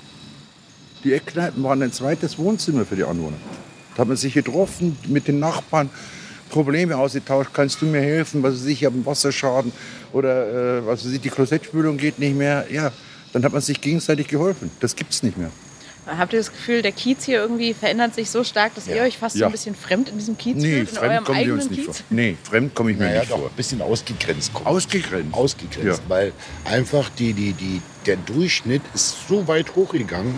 Die 1.05 1.13
Eckkneipen 1.13 1.63
waren 1.63 1.83
ein 1.83 1.93
zweites 1.93 2.39
Wohnzimmer 2.39 2.87
für 2.87 2.97
die 2.97 3.05
Anwohner. 3.05 3.37
Da 3.95 4.03
hat 4.03 4.09
man 4.09 4.17
sich 4.17 4.35
getroffen 4.35 4.97
mit 5.09 5.29
den 5.29 5.41
Nachbarn, 5.41 5.91
Probleme 6.51 6.97
ausgetauscht. 6.97 7.51
Kannst 7.53 7.81
du 7.81 7.87
mir 7.87 8.01
helfen? 8.01 8.43
Was 8.43 8.55
weiß 8.55 8.67
ich, 8.67 8.81
ich 8.81 8.85
habe 8.85 8.95
einen 8.95 9.07
Wasserschaden 9.07 9.73
oder 10.13 10.79
äh, 10.79 10.87
was 10.87 11.05
weiß 11.05 11.13
ich, 11.13 11.21
die 11.21 11.31
Klosettspülung 11.31 11.97
geht 11.97 12.19
nicht 12.19 12.37
mehr. 12.37 12.67
Ja, 12.71 12.93
dann 13.33 13.45
hat 13.45 13.53
man 13.53 13.63
sich 13.63 13.81
gegenseitig 13.81 14.29
geholfen. 14.29 14.71
Das 14.81 14.95
gibt 14.95 15.13
es 15.13 15.23
nicht 15.23 15.39
mehr. 15.39 15.51
Habt 16.07 16.33
ihr 16.33 16.41
das 16.41 16.51
Gefühl, 16.51 16.83
der 16.83 16.93
Kiez 16.93 17.25
hier 17.25 17.41
irgendwie 17.41 17.75
verändert 17.75 18.15
sich 18.15 18.31
so 18.31 18.43
stark, 18.43 18.75
dass 18.75 18.87
ja. 18.87 18.97
ihr 18.97 19.03
euch 19.03 19.19
fast 19.19 19.37
ja. 19.37 19.41
so 19.41 19.45
ein 19.47 19.53
bisschen 19.53 19.75
fremd 19.75 20.09
in 20.09 20.19
diesem 20.19 20.37
Kiez 20.37 20.57
nee, 20.57 20.79
fühlt? 20.79 20.91
In 20.91 20.97
fremd 20.97 21.25
kommen 21.25 21.47
wir 21.47 21.55
uns 21.55 21.71
nicht 21.71 21.85
Kiez? 21.85 21.97
vor. 21.99 22.07
Nee, 22.11 22.37
fremd 22.43 22.75
komme 22.75 22.91
ich 22.91 22.99
mir 22.99 23.05
naja, 23.05 23.21
nicht 23.21 23.31
vor. 23.31 23.47
Ein 23.47 23.57
bisschen 23.57 23.83
ausgegrenzt. 23.83 24.53
Kommt. 24.53 24.67
Ausgegrenzt? 24.67 25.35
Ausgegrenzt, 25.35 26.03
ja. 26.03 26.09
weil 26.09 26.33
einfach 26.65 27.11
die, 27.11 27.33
die, 27.33 27.53
die, 27.53 27.83
der 28.07 28.17
Durchschnitt 28.17 28.83
ist 28.95 29.29
so 29.29 29.47
weit 29.47 29.77
hochgegangen, 29.77 30.35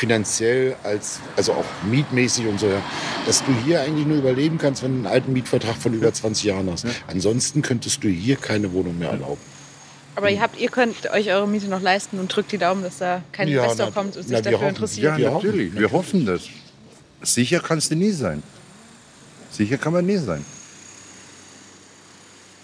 finanziell 0.00 0.76
als 0.82 1.20
also 1.36 1.52
auch 1.52 1.64
mietmäßig 1.84 2.46
und 2.46 2.58
so, 2.58 2.66
ja, 2.66 2.82
dass 3.26 3.44
du 3.44 3.52
hier 3.66 3.82
eigentlich 3.82 4.06
nur 4.06 4.16
überleben 4.16 4.56
kannst, 4.56 4.82
wenn 4.82 4.92
du 4.92 4.96
einen 4.96 5.06
alten 5.06 5.34
Mietvertrag 5.34 5.76
von 5.76 5.92
über 5.92 6.10
20 6.10 6.44
Jahren 6.44 6.70
hast. 6.70 6.84
Ja. 6.84 6.90
Ansonsten 7.06 7.60
könntest 7.60 8.02
du 8.02 8.08
hier 8.08 8.36
keine 8.36 8.72
Wohnung 8.72 8.98
mehr 8.98 9.10
erlauben. 9.10 9.42
Aber 10.16 10.30
ihr, 10.30 10.40
habt, 10.40 10.58
ihr 10.58 10.70
könnt 10.70 11.10
euch 11.10 11.30
eure 11.30 11.46
Miete 11.46 11.68
noch 11.68 11.82
leisten 11.82 12.18
und 12.18 12.34
drückt 12.34 12.50
die 12.50 12.56
Daumen, 12.56 12.82
dass 12.82 12.96
da 12.96 13.22
kein 13.30 13.48
ja, 13.48 13.62
Investor 13.62 13.86
na, 13.86 13.92
kommt 13.92 14.16
und 14.16 14.22
sich 14.22 14.32
na, 14.32 14.40
dafür 14.40 14.60
hoffen, 14.60 14.68
interessiert. 14.70 15.18
Ja, 15.18 15.30
natürlich. 15.32 15.74
Wir 15.74 15.92
hoffen 15.92 16.24
das. 16.24 16.48
Sicher 17.20 17.60
kannst 17.60 17.90
du 17.90 17.94
nie 17.94 18.10
sein. 18.10 18.42
Sicher 19.50 19.76
kann 19.76 19.92
man 19.92 20.06
nie 20.06 20.16
sein. 20.16 20.44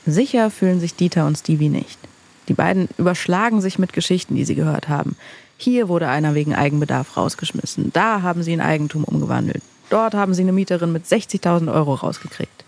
Sicher 0.07 0.51
fühlen 0.51 0.81
sich 0.81 0.95
Dieter 0.95 1.27
und 1.27 1.37
Stevie 1.37 1.69
nicht. 1.69 1.99
Die 2.49 2.55
beiden 2.55 2.89
überschlagen 2.97 3.61
sich 3.61 3.79
mit 3.79 3.93
Geschichten, 3.93 4.37
die 4.37 4.47
sie 4.47 4.55
gehört 4.55 4.89
haben. 4.89 5.17
Hier 5.57 5.89
wurde 5.89 6.09
einer 6.09 6.35
wegen 6.35 6.55
Eigenbedarf 6.55 7.17
rausgeschmissen. 7.17 7.93
Da 7.93 8.23
haben 8.23 8.43
sie 8.43 8.53
ein 8.53 8.61
Eigentum 8.61 9.05
umgewandelt. 9.05 9.63
Dort 9.89 10.15
haben 10.15 10.35
sie 10.35 10.43
eine 10.43 10.53
Mieterin 10.53 10.93
mit 10.93 11.07
60.000 11.07 11.73
Euro 11.73 11.95
rausgekriegt. 11.95 12.65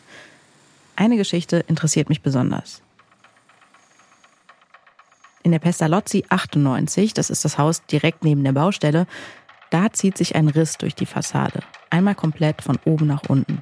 Eine 0.96 1.16
Geschichte 1.16 1.64
interessiert 1.68 2.08
mich 2.08 2.22
besonders. 2.22 2.82
In 5.42 5.52
der 5.52 5.58
Pestalozzi 5.58 6.24
98, 6.28 7.14
das 7.14 7.30
ist 7.30 7.44
das 7.44 7.58
Haus 7.58 7.84
direkt 7.86 8.24
neben 8.24 8.44
der 8.44 8.52
Baustelle, 8.52 9.06
da 9.70 9.92
zieht 9.92 10.16
sich 10.16 10.34
ein 10.34 10.48
Riss 10.48 10.78
durch 10.78 10.94
die 10.94 11.06
Fassade. 11.06 11.60
Einmal 11.90 12.14
komplett 12.14 12.62
von 12.62 12.78
oben 12.84 13.06
nach 13.06 13.22
unten. 13.28 13.60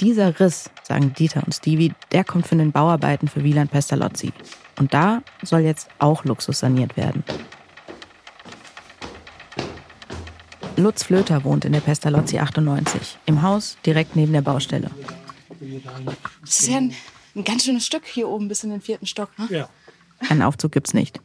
Dieser 0.00 0.38
Riss, 0.38 0.70
sagen 0.82 1.14
Dieter 1.14 1.42
und 1.44 1.54
Stevie, 1.54 1.94
der 2.12 2.24
kommt 2.24 2.46
von 2.46 2.58
den 2.58 2.72
Bauarbeiten 2.72 3.28
für 3.28 3.42
Wieland 3.42 3.70
Pestalozzi. 3.70 4.32
Und 4.78 4.92
da 4.92 5.22
soll 5.42 5.60
jetzt 5.60 5.88
auch 5.98 6.24
Luxus 6.24 6.58
saniert 6.58 6.96
werden. 6.96 7.24
Lutz 10.76 11.04
Flöter 11.04 11.44
wohnt 11.44 11.64
in 11.64 11.72
der 11.72 11.80
Pestalozzi 11.80 12.38
98, 12.38 13.18
im 13.26 13.42
Haus 13.42 13.78
direkt 13.86 14.14
neben 14.14 14.32
der 14.32 14.42
Baustelle. 14.42 14.90
Das 16.42 16.60
ist 16.60 16.68
ja 16.68 16.76
ein, 16.76 16.94
ein 17.34 17.44
ganz 17.44 17.64
schönes 17.64 17.86
Stück 17.86 18.04
hier 18.04 18.28
oben 18.28 18.48
bis 18.48 18.62
in 18.62 18.70
den 18.70 18.82
vierten 18.82 19.06
Stock. 19.06 19.30
Ne? 19.38 19.46
Ja. 19.50 19.68
Einen 20.28 20.42
Aufzug 20.42 20.72
gibt's 20.72 20.92
nicht. 20.92 21.20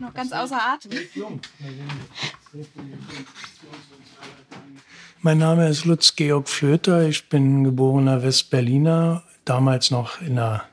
Noch 0.00 0.14
ganz 0.14 0.32
außer 0.32 0.58
Atem. 0.60 0.92
Mein 5.20 5.38
Name 5.38 5.68
ist 5.68 5.84
Lutz 5.84 6.16
Georg 6.16 6.48
Flöter. 6.48 7.06
Ich 7.08 7.28
bin 7.28 7.64
geborener 7.64 8.22
Westberliner. 8.22 9.24
Damals 9.44 9.90
noch 9.90 10.20
in 10.22 10.36
der, 10.36 10.64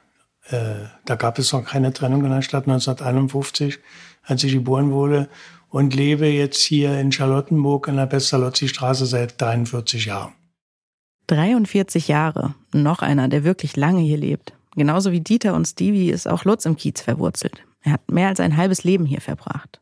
äh, 0.45 0.87
da 1.05 1.15
gab 1.15 1.39
es 1.39 1.51
noch 1.51 1.65
keine 1.65 1.91
Trennung 1.91 2.23
in 2.23 2.31
der 2.31 2.41
Stadt 2.41 2.67
1951, 2.67 3.79
als 4.23 4.43
ich 4.43 4.53
geboren 4.53 4.91
wurde. 4.91 5.29
Und 5.73 5.95
lebe 5.95 6.27
jetzt 6.27 6.61
hier 6.61 6.99
in 6.99 7.11
Charlottenburg 7.11 7.87
in 7.87 7.95
der 7.95 8.05
Pestalozzi-Straße 8.05 9.07
seit 9.07 9.41
43 9.41 10.05
Jahren. 10.05 10.33
43 11.25 12.07
Jahre. 12.07 12.53
Noch 12.73 13.01
einer, 13.01 13.27
der 13.27 13.43
wirklich 13.43 13.75
lange 13.75 14.01
hier 14.01 14.17
lebt. 14.17 14.53
Genauso 14.75 15.11
wie 15.11 15.21
Dieter 15.21 15.55
und 15.55 15.65
Stevie 15.65 16.11
ist 16.11 16.27
auch 16.27 16.45
Lutz 16.45 16.67
im 16.67 16.77
Kiez 16.77 17.01
verwurzelt. 17.01 17.63
Er 17.81 17.93
hat 17.93 18.11
mehr 18.11 18.27
als 18.27 18.39
ein 18.39 18.55
halbes 18.55 18.83
Leben 18.83 19.07
hier 19.07 19.19
verbracht. 19.19 19.81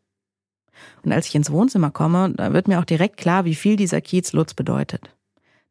Und 1.04 1.12
als 1.12 1.28
ich 1.28 1.36
ins 1.36 1.52
Wohnzimmer 1.52 1.92
komme, 1.92 2.34
da 2.38 2.54
wird 2.54 2.70
mir 2.70 2.80
auch 2.80 2.86
direkt 2.86 3.18
klar, 3.18 3.44
wie 3.44 3.56
viel 3.56 3.76
dieser 3.76 4.00
Kiez 4.00 4.32
Lutz 4.32 4.54
bedeutet. 4.54 5.14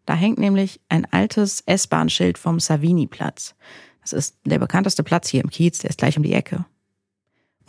Da 0.04 0.12
hängt 0.12 0.38
nämlich 0.38 0.80
ein 0.90 1.10
altes 1.10 1.62
S-Bahn-Schild 1.64 2.36
vom 2.36 2.60
Savini-Platz. 2.60 3.54
Das 4.02 4.12
ist 4.12 4.36
der 4.44 4.58
bekannteste 4.58 5.02
Platz 5.02 5.30
hier 5.30 5.42
im 5.42 5.48
Kiez, 5.48 5.78
der 5.78 5.88
ist 5.88 5.98
gleich 5.98 6.18
um 6.18 6.22
die 6.24 6.34
Ecke. 6.34 6.66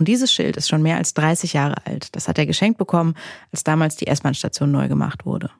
Und 0.01 0.07
dieses 0.07 0.33
Schild 0.33 0.57
ist 0.57 0.67
schon 0.67 0.81
mehr 0.81 0.97
als 0.97 1.13
30 1.13 1.53
Jahre 1.53 1.75
alt. 1.85 2.15
Das 2.15 2.27
hat 2.27 2.39
er 2.39 2.47
geschenkt 2.47 2.79
bekommen, 2.79 3.13
als 3.51 3.63
damals 3.63 3.97
die 3.97 4.07
S-Bahn-Station 4.07 4.71
neu 4.71 4.87
gemacht 4.87 5.27
wurde. 5.27 5.51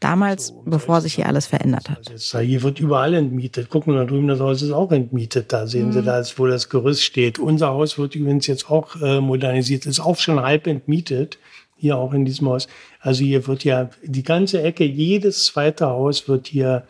Damals, 0.00 0.46
so, 0.46 0.62
bevor 0.64 1.02
sich 1.02 1.16
hier 1.16 1.26
alles 1.26 1.46
verändert 1.46 1.90
hat. 1.90 2.10
Also 2.10 2.38
hier 2.38 2.62
wird 2.62 2.80
überall 2.80 3.12
entmietet. 3.12 3.68
Gucken 3.68 3.92
wir 3.92 4.00
da 4.00 4.06
drüben, 4.06 4.28
das 4.28 4.40
Haus 4.40 4.62
ist 4.62 4.70
auch 4.70 4.90
entmietet. 4.92 5.52
Da 5.52 5.66
sehen 5.66 5.88
mhm. 5.88 5.92
Sie 5.92 6.02
da, 6.02 6.24
wo 6.36 6.46
das 6.46 6.70
Gerüst 6.70 7.02
steht. 7.02 7.38
Unser 7.38 7.68
Haus 7.68 7.98
wird 7.98 8.14
übrigens 8.14 8.46
jetzt 8.46 8.70
auch 8.70 8.98
äh, 9.02 9.20
modernisiert, 9.20 9.84
ist 9.84 10.00
auch 10.00 10.16
schon 10.16 10.40
halb 10.40 10.66
entmietet. 10.66 11.36
Hier 11.76 11.98
auch 11.98 12.14
in 12.14 12.24
diesem 12.24 12.48
Haus. 12.48 12.66
Also 12.98 13.24
hier 13.24 13.46
wird 13.46 13.62
ja 13.64 13.90
die 14.02 14.22
ganze 14.22 14.62
Ecke, 14.62 14.84
jedes 14.84 15.44
zweite 15.44 15.84
Haus 15.84 16.28
wird 16.28 16.46
hier 16.46 16.86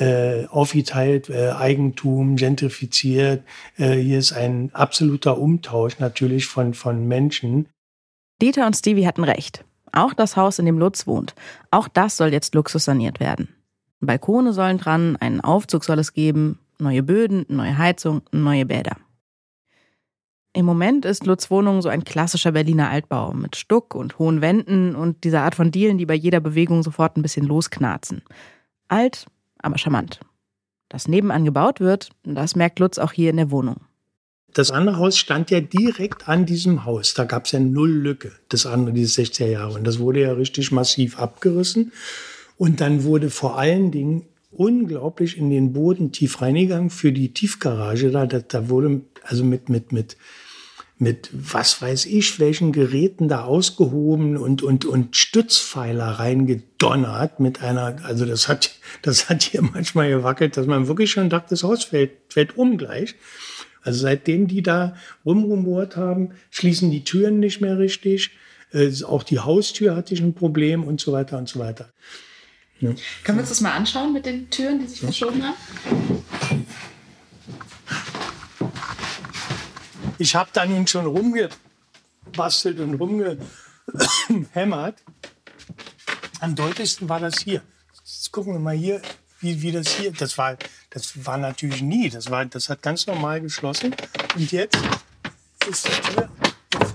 äh, 0.00 0.46
aufgeteilt, 0.46 1.28
äh, 1.28 1.50
Eigentum, 1.50 2.36
gentrifiziert. 2.36 3.44
Äh, 3.76 3.92
hier 3.96 4.18
ist 4.18 4.32
ein 4.32 4.70
absoluter 4.72 5.38
Umtausch 5.38 5.98
natürlich 5.98 6.46
von, 6.46 6.74
von 6.74 7.06
Menschen. 7.06 7.66
Dieter 8.40 8.66
und 8.66 8.74
Stevie 8.74 9.06
hatten 9.06 9.24
recht. 9.24 9.64
Auch 9.92 10.14
das 10.14 10.36
Haus, 10.36 10.58
in 10.58 10.66
dem 10.66 10.78
Lutz 10.78 11.06
wohnt, 11.06 11.34
auch 11.70 11.88
das 11.88 12.16
soll 12.16 12.32
jetzt 12.32 12.54
luxussaniert 12.54 13.20
werden. 13.20 13.48
Balkone 14.00 14.52
sollen 14.52 14.78
dran, 14.78 15.16
einen 15.16 15.40
Aufzug 15.40 15.84
soll 15.84 15.98
es 15.98 16.14
geben, 16.14 16.58
neue 16.78 17.02
Böden, 17.02 17.44
neue 17.48 17.76
Heizung, 17.76 18.22
neue 18.32 18.66
Bäder. 18.66 18.96
Im 20.52 20.64
Moment 20.64 21.04
ist 21.04 21.26
Lutz 21.26 21.50
Wohnung 21.50 21.80
so 21.80 21.88
ein 21.88 22.02
klassischer 22.02 22.52
Berliner 22.52 22.90
Altbau 22.90 23.32
mit 23.32 23.54
Stuck 23.54 23.94
und 23.94 24.18
hohen 24.18 24.40
Wänden 24.40 24.96
und 24.96 25.22
dieser 25.22 25.42
Art 25.42 25.54
von 25.54 25.70
Dielen, 25.70 25.98
die 25.98 26.06
bei 26.06 26.14
jeder 26.14 26.40
Bewegung 26.40 26.82
sofort 26.82 27.16
ein 27.16 27.22
bisschen 27.22 27.46
losknarzen. 27.46 28.22
Alt, 28.88 29.26
aber 29.62 29.78
charmant. 29.78 30.20
Dass 30.88 31.08
nebenan 31.08 31.44
gebaut 31.44 31.80
wird, 31.80 32.10
das 32.24 32.56
merkt 32.56 32.78
Lutz 32.78 32.98
auch 32.98 33.12
hier 33.12 33.30
in 33.30 33.36
der 33.36 33.50
Wohnung. 33.50 33.76
Das 34.52 34.72
andere 34.72 34.96
Haus 34.96 35.16
stand 35.16 35.50
ja 35.50 35.60
direkt 35.60 36.28
an 36.28 36.44
diesem 36.44 36.84
Haus. 36.84 37.14
Da 37.14 37.24
gab 37.24 37.46
es 37.46 37.52
ja 37.52 37.60
null 37.60 37.90
Lücke, 37.90 38.32
das 38.48 38.66
andere, 38.66 38.94
diese 38.94 39.22
60er 39.22 39.46
Jahre. 39.46 39.74
Und 39.74 39.86
das 39.86 40.00
wurde 40.00 40.22
ja 40.22 40.32
richtig 40.32 40.72
massiv 40.72 41.18
abgerissen. 41.18 41.92
Und 42.56 42.80
dann 42.80 43.04
wurde 43.04 43.30
vor 43.30 43.58
allen 43.58 43.92
Dingen 43.92 44.26
unglaublich 44.50 45.38
in 45.38 45.50
den 45.50 45.72
Boden 45.72 46.10
tief 46.10 46.42
reingegangen 46.42 46.90
für 46.90 47.12
die 47.12 47.32
Tiefgarage. 47.32 48.10
Da, 48.10 48.26
da, 48.26 48.68
wurde 48.68 49.02
also 49.22 49.44
mit, 49.44 49.68
mit, 49.68 49.92
mit, 49.92 50.16
mit 51.00 51.30
was 51.32 51.80
weiß 51.80 52.04
ich, 52.06 52.38
welchen 52.40 52.72
Geräten 52.72 53.26
da 53.26 53.44
ausgehoben 53.44 54.36
und, 54.36 54.62
und, 54.62 54.84
und 54.84 55.16
Stützpfeiler 55.16 56.04
reingedonnert 56.04 57.40
mit 57.40 57.62
einer, 57.62 57.96
also 58.04 58.26
das 58.26 58.48
hat, 58.48 58.72
das 59.00 59.30
hat 59.30 59.42
hier 59.42 59.62
manchmal 59.74 60.10
gewackelt, 60.10 60.58
dass 60.58 60.66
man 60.66 60.88
wirklich 60.88 61.10
schon 61.10 61.30
dachte, 61.30 61.48
das 61.50 61.62
Haus 61.62 61.84
fällt, 61.84 62.12
fällt 62.28 62.58
um 62.58 62.76
gleich. 62.76 63.14
Also 63.82 64.00
seitdem 64.00 64.46
die 64.46 64.62
da 64.62 64.94
rumrumort 65.24 65.96
haben, 65.96 66.32
schließen 66.50 66.90
die 66.90 67.02
Türen 67.02 67.40
nicht 67.40 67.62
mehr 67.62 67.78
richtig. 67.78 68.32
Äh, 68.70 68.92
auch 69.04 69.22
die 69.22 69.38
Haustür 69.38 69.96
hatte 69.96 70.12
ich 70.12 70.20
ein 70.20 70.34
Problem 70.34 70.84
und 70.84 71.00
so 71.00 71.12
weiter 71.12 71.38
und 71.38 71.48
so 71.48 71.60
weiter. 71.60 71.94
Ja. 72.80 72.90
Können 73.24 73.38
wir 73.38 73.40
uns 73.40 73.48
das 73.48 73.62
mal 73.62 73.72
anschauen 73.72 74.12
mit 74.12 74.26
den 74.26 74.50
Türen, 74.50 74.80
die 74.80 74.86
sich 74.86 75.00
verschoben 75.00 75.42
haben? 75.42 75.56
Ich 80.20 80.34
habe 80.34 80.50
da 80.52 80.66
nun 80.66 80.86
schon 80.86 81.06
rumgebastelt 81.06 82.78
und 82.78 83.00
rumgehämmert. 83.00 85.02
Am 86.40 86.54
deutlichsten 86.54 87.08
war 87.08 87.20
das 87.20 87.40
hier. 87.40 87.62
Jetzt 88.04 88.30
gucken 88.30 88.52
wir 88.52 88.60
mal 88.60 88.76
hier 88.76 89.00
wie, 89.40 89.62
wie 89.62 89.72
das 89.72 89.88
hier, 89.88 90.12
das 90.12 90.36
war, 90.36 90.58
das 90.90 91.24
war 91.24 91.38
natürlich 91.38 91.80
nie, 91.80 92.10
das 92.10 92.30
war, 92.30 92.44
das 92.44 92.68
hat 92.68 92.82
ganz 92.82 93.06
normal 93.06 93.40
geschlossen. 93.40 93.96
Und 94.34 94.52
jetzt 94.52 94.76
ist 95.66 95.88
die 95.88 95.92
Tür, 95.92 96.28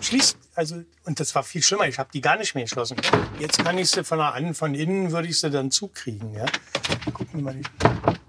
schließt, 0.01 0.38
also, 0.53 0.83
und 1.05 1.19
das 1.19 1.33
war 1.33 1.41
viel 1.41 1.63
schlimmer, 1.63 1.88
ich 1.88 1.97
habe 1.97 2.11
die 2.13 2.21
gar 2.21 2.38
nicht 2.38 2.53
mehr 2.53 2.65
geschlossen. 2.65 2.97
Jetzt 3.39 3.57
kann 3.57 3.79
ich 3.79 3.89
sie 3.89 4.03
von, 4.03 4.21
an, 4.21 4.53
von 4.53 4.75
innen, 4.75 5.11
würde 5.11 5.29
ich 5.29 5.39
sie 5.39 5.49
dann 5.49 5.71
zukriegen, 5.71 6.31
ja. 6.35 6.45
Gucken 7.11 7.43
wir 7.43 7.51
mal. 7.53 7.59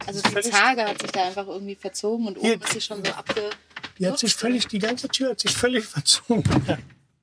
Also 0.07 0.23
die 0.23 0.49
Tage 0.49 0.87
hat 0.87 1.03
sich 1.03 1.13
da 1.13 1.27
einfach 1.27 1.47
irgendwie 1.47 1.75
verzogen 1.75 2.29
und 2.29 2.39
oben 2.39 2.47
hier, 2.47 2.63
ist 2.63 2.73
sie 2.73 2.81
schon 2.81 3.05
so 3.05 3.13
abge... 3.13 3.51
Die 3.99 4.07
hat 4.07 4.19
sich 4.19 4.35
völlig, 4.35 4.67
die 4.69 4.79
ganze 4.79 5.09
Tür 5.09 5.31
hat 5.31 5.41
sich 5.41 5.57
völlig 5.57 5.85
verzogen. 5.87 6.45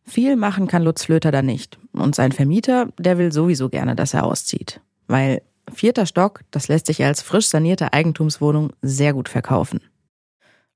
Viel 0.05 0.35
machen 0.35 0.67
kann 0.67 0.83
Lutz 0.83 1.05
Flöter 1.05 1.31
da 1.31 1.41
nicht. 1.41 1.77
Und 1.93 2.15
sein 2.15 2.31
Vermieter, 2.31 2.89
der 2.97 3.17
will 3.17 3.31
sowieso 3.31 3.69
gerne, 3.69 3.95
dass 3.95 4.13
er 4.13 4.25
auszieht. 4.25 4.81
Weil 5.07 5.41
Vierter 5.71 6.05
Stock, 6.05 6.41
das 6.51 6.67
lässt 6.67 6.87
sich 6.87 7.03
als 7.03 7.21
frisch 7.21 7.47
sanierte 7.47 7.93
Eigentumswohnung 7.93 8.73
sehr 8.81 9.13
gut 9.13 9.29
verkaufen. 9.29 9.81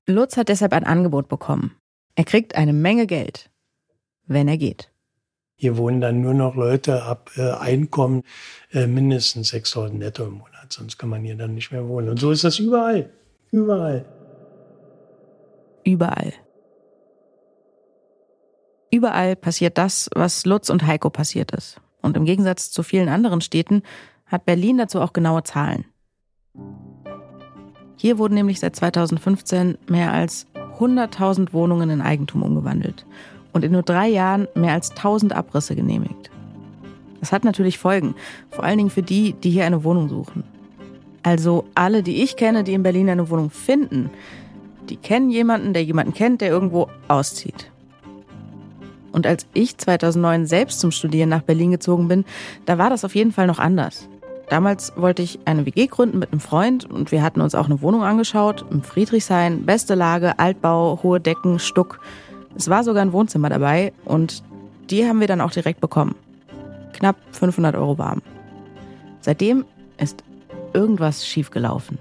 Lutz 0.06 0.38
hat 0.38 0.50
deshalb 0.50 0.74
ein 0.74 0.86
Angebot 0.86 1.28
bekommen. 1.28 1.76
Er 2.16 2.24
kriegt 2.24 2.56
eine 2.56 2.74
Menge 2.74 3.06
Geld, 3.06 3.50
wenn 4.26 4.48
er 4.48 4.58
geht. 4.58 4.90
Hier 5.56 5.76
wohnen 5.76 6.02
dann 6.02 6.22
nur 6.22 6.34
noch 6.34 6.56
Leute 6.56 7.04
ab 7.04 7.32
äh, 7.36 7.52
Einkommen 7.52 8.24
äh, 8.72 8.88
mindestens 8.88 9.54
6.000 9.54 9.94
netto 9.94 10.26
im 10.26 10.34
Monat, 10.34 10.72
sonst 10.72 10.98
kann 10.98 11.10
man 11.10 11.24
hier 11.24 11.36
dann 11.36 11.56
nicht 11.56 11.72
mehr 11.72 11.88
wohnen. 11.88 12.10
Und 12.10 12.20
so 12.20 12.32
ist 12.32 12.44
das 12.44 12.60
überall. 12.60 13.10
Überall. 13.52 14.06
Überall. 15.88 16.34
Überall 18.92 19.38
passiert 19.38 19.78
das, 19.78 20.10
was 20.14 20.46
Lutz 20.46 20.70
und 20.70 20.86
Heiko 20.86 21.10
passiert 21.10 21.52
ist. 21.52 21.80
Und 22.02 22.18
im 22.18 22.26
Gegensatz 22.26 22.72
zu 22.72 22.84
vielen 22.84 23.08
anderen 23.08 23.40
Städten 23.40 23.84
hat 24.26 24.46
Berlin 24.46 24.78
dazu 24.78 25.00
auch 25.00 25.14
genaue 25.14 25.44
Zahlen. 25.44 25.86
Hier 27.96 28.18
wurden 28.18 28.34
nämlich 28.34 28.60
seit 28.60 28.76
2015 28.76 29.78
mehr 29.88 30.12
als 30.12 30.46
100.000 30.78 31.54
Wohnungen 31.54 31.90
in 31.90 32.02
Eigentum 32.02 32.44
umgewandelt 32.44 33.06
und 33.54 33.64
in 33.64 33.72
nur 33.72 33.84
drei 33.84 34.10
Jahren 34.10 34.50
mehr 34.56 34.74
als 34.74 34.90
1000 34.90 35.32
Abrisse 35.32 35.74
genehmigt. 35.74 36.30
Das 37.22 37.32
hat 37.32 37.46
natürlich 37.46 37.78
Folgen, 37.78 38.14
vor 38.50 38.66
allen 38.66 38.78
Dingen 38.78 38.90
für 38.90 39.04
die, 39.04 39.32
die 39.32 39.52
hier 39.52 39.66
eine 39.66 39.86
Wohnung 39.86 40.10
suchen. 40.10 40.44
Also 41.24 41.64
alle, 41.76 42.04
die 42.04 42.24
ich 42.24 42.36
kenne, 42.36 42.66
die 42.66 42.74
in 42.74 42.84
Berlin 42.84 43.10
eine 43.10 43.30
Wohnung 43.30 43.50
finden, 43.52 44.10
die 44.90 44.98
kennen 44.98 45.30
jemanden, 45.30 45.74
der 45.74 45.84
jemanden 45.84 46.14
kennt, 46.14 46.42
der 46.42 46.50
irgendwo 46.50 46.90
auszieht. 47.08 47.72
Und 49.12 49.26
als 49.26 49.48
ich 49.54 49.78
2009 49.78 50.46
selbst 50.46 50.80
zum 50.80 50.92
Studieren 50.92 51.30
nach 51.30 51.42
Berlin 51.42 51.72
gezogen 51.72 52.08
bin, 52.08 52.26
da 52.66 52.78
war 52.78 52.90
das 52.90 53.04
auf 53.04 53.16
jeden 53.16 53.32
Fall 53.32 53.48
noch 53.48 53.60
anders. 53.60 54.08
Damals 54.50 54.94
wollte 54.96 55.22
ich 55.22 55.40
eine 55.46 55.66
WG 55.66 55.88
gründen 55.88 56.20
mit 56.20 56.32
einem 56.32 56.40
Freund 56.40 56.86
und 56.86 57.12
wir 57.12 57.22
hatten 57.22 57.42
uns 57.42 57.54
auch 57.54 57.66
eine 57.66 57.82
Wohnung 57.82 58.04
angeschaut 58.04 58.66
im 58.70 58.82
Friedrichshain, 58.82 59.66
beste 59.66 59.96
Lage, 59.96 60.40
Altbau, 60.40 61.00
hohe 61.04 61.20
Decken, 61.20 61.60
Stuck. 61.60 62.00
Es 62.56 62.70
war 62.70 62.84
sogar 62.84 63.02
ein 63.02 63.12
Wohnzimmer 63.12 63.50
dabei 63.50 63.92
und 64.06 64.44
die 64.90 65.06
haben 65.06 65.20
wir 65.20 65.28
dann 65.28 65.42
auch 65.42 65.52
direkt 65.52 65.82
bekommen. 65.82 66.16
Knapp 66.94 67.18
500 67.32 67.76
Euro 67.76 67.98
warm. 67.98 68.22
Seitdem 69.20 69.66
ist 69.98 70.24
irgendwas 70.74 71.28
schiefgelaufen. 71.28 71.98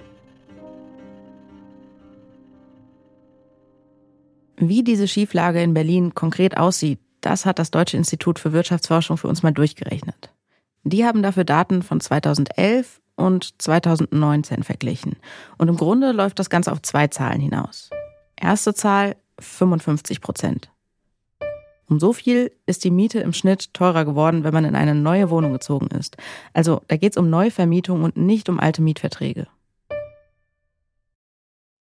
Wie 4.56 4.82
diese 4.82 5.06
Schieflage 5.06 5.62
in 5.62 5.74
Berlin 5.74 6.14
konkret 6.14 6.56
aussieht, 6.56 6.98
das 7.20 7.44
hat 7.44 7.58
das 7.58 7.70
Deutsche 7.70 7.96
Institut 7.96 8.38
für 8.38 8.52
Wirtschaftsforschung 8.52 9.16
für 9.16 9.28
uns 9.28 9.42
mal 9.42 9.52
durchgerechnet. 9.52 10.32
Die 10.84 11.04
haben 11.04 11.22
dafür 11.22 11.44
Daten 11.44 11.82
von 11.82 12.00
2011 12.00 13.00
und 13.16 13.60
2019 13.60 14.62
verglichen. 14.62 15.16
Und 15.58 15.68
im 15.68 15.76
Grunde 15.76 16.12
läuft 16.12 16.38
das 16.38 16.50
Ganze 16.50 16.72
auf 16.72 16.82
zwei 16.82 17.08
Zahlen 17.08 17.40
hinaus. 17.40 17.90
Erste 18.40 18.74
Zahl 18.74 19.16
55 19.40 20.20
Prozent. 20.20 20.70
Um 21.88 22.00
so 22.00 22.12
viel 22.12 22.52
ist 22.66 22.84
die 22.84 22.90
Miete 22.90 23.20
im 23.20 23.32
Schnitt 23.32 23.72
teurer 23.74 24.04
geworden, 24.04 24.44
wenn 24.44 24.54
man 24.54 24.64
in 24.64 24.74
eine 24.74 24.94
neue 24.94 25.30
Wohnung 25.30 25.52
gezogen 25.52 25.88
ist. 25.88 26.16
Also 26.52 26.82
da 26.88 26.96
geht 26.96 27.12
es 27.12 27.16
um 27.16 27.30
Neuvermietung 27.30 28.02
und 28.02 28.16
nicht 28.16 28.48
um 28.48 28.58
alte 28.58 28.82
Mietverträge. 28.82 29.46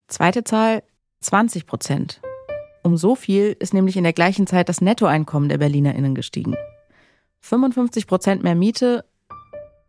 Zweite 0.08 0.44
Zahl 0.44 0.84
20 1.22 1.66
Prozent. 1.66 2.22
Um 2.86 2.98
so 2.98 3.16
viel 3.16 3.56
ist 3.60 3.74
nämlich 3.74 3.98
in 3.98 4.04
der 4.04 4.14
gleichen 4.14 4.46
Zeit 4.46 4.70
das 4.70 4.80
Nettoeinkommen 4.80 5.50
der 5.50 5.58
BerlinerInnen 5.58 6.14
gestiegen. 6.14 6.56
55 7.42 8.06
Prozent 8.06 8.44
mehr 8.44 8.54
Miete 8.54 9.04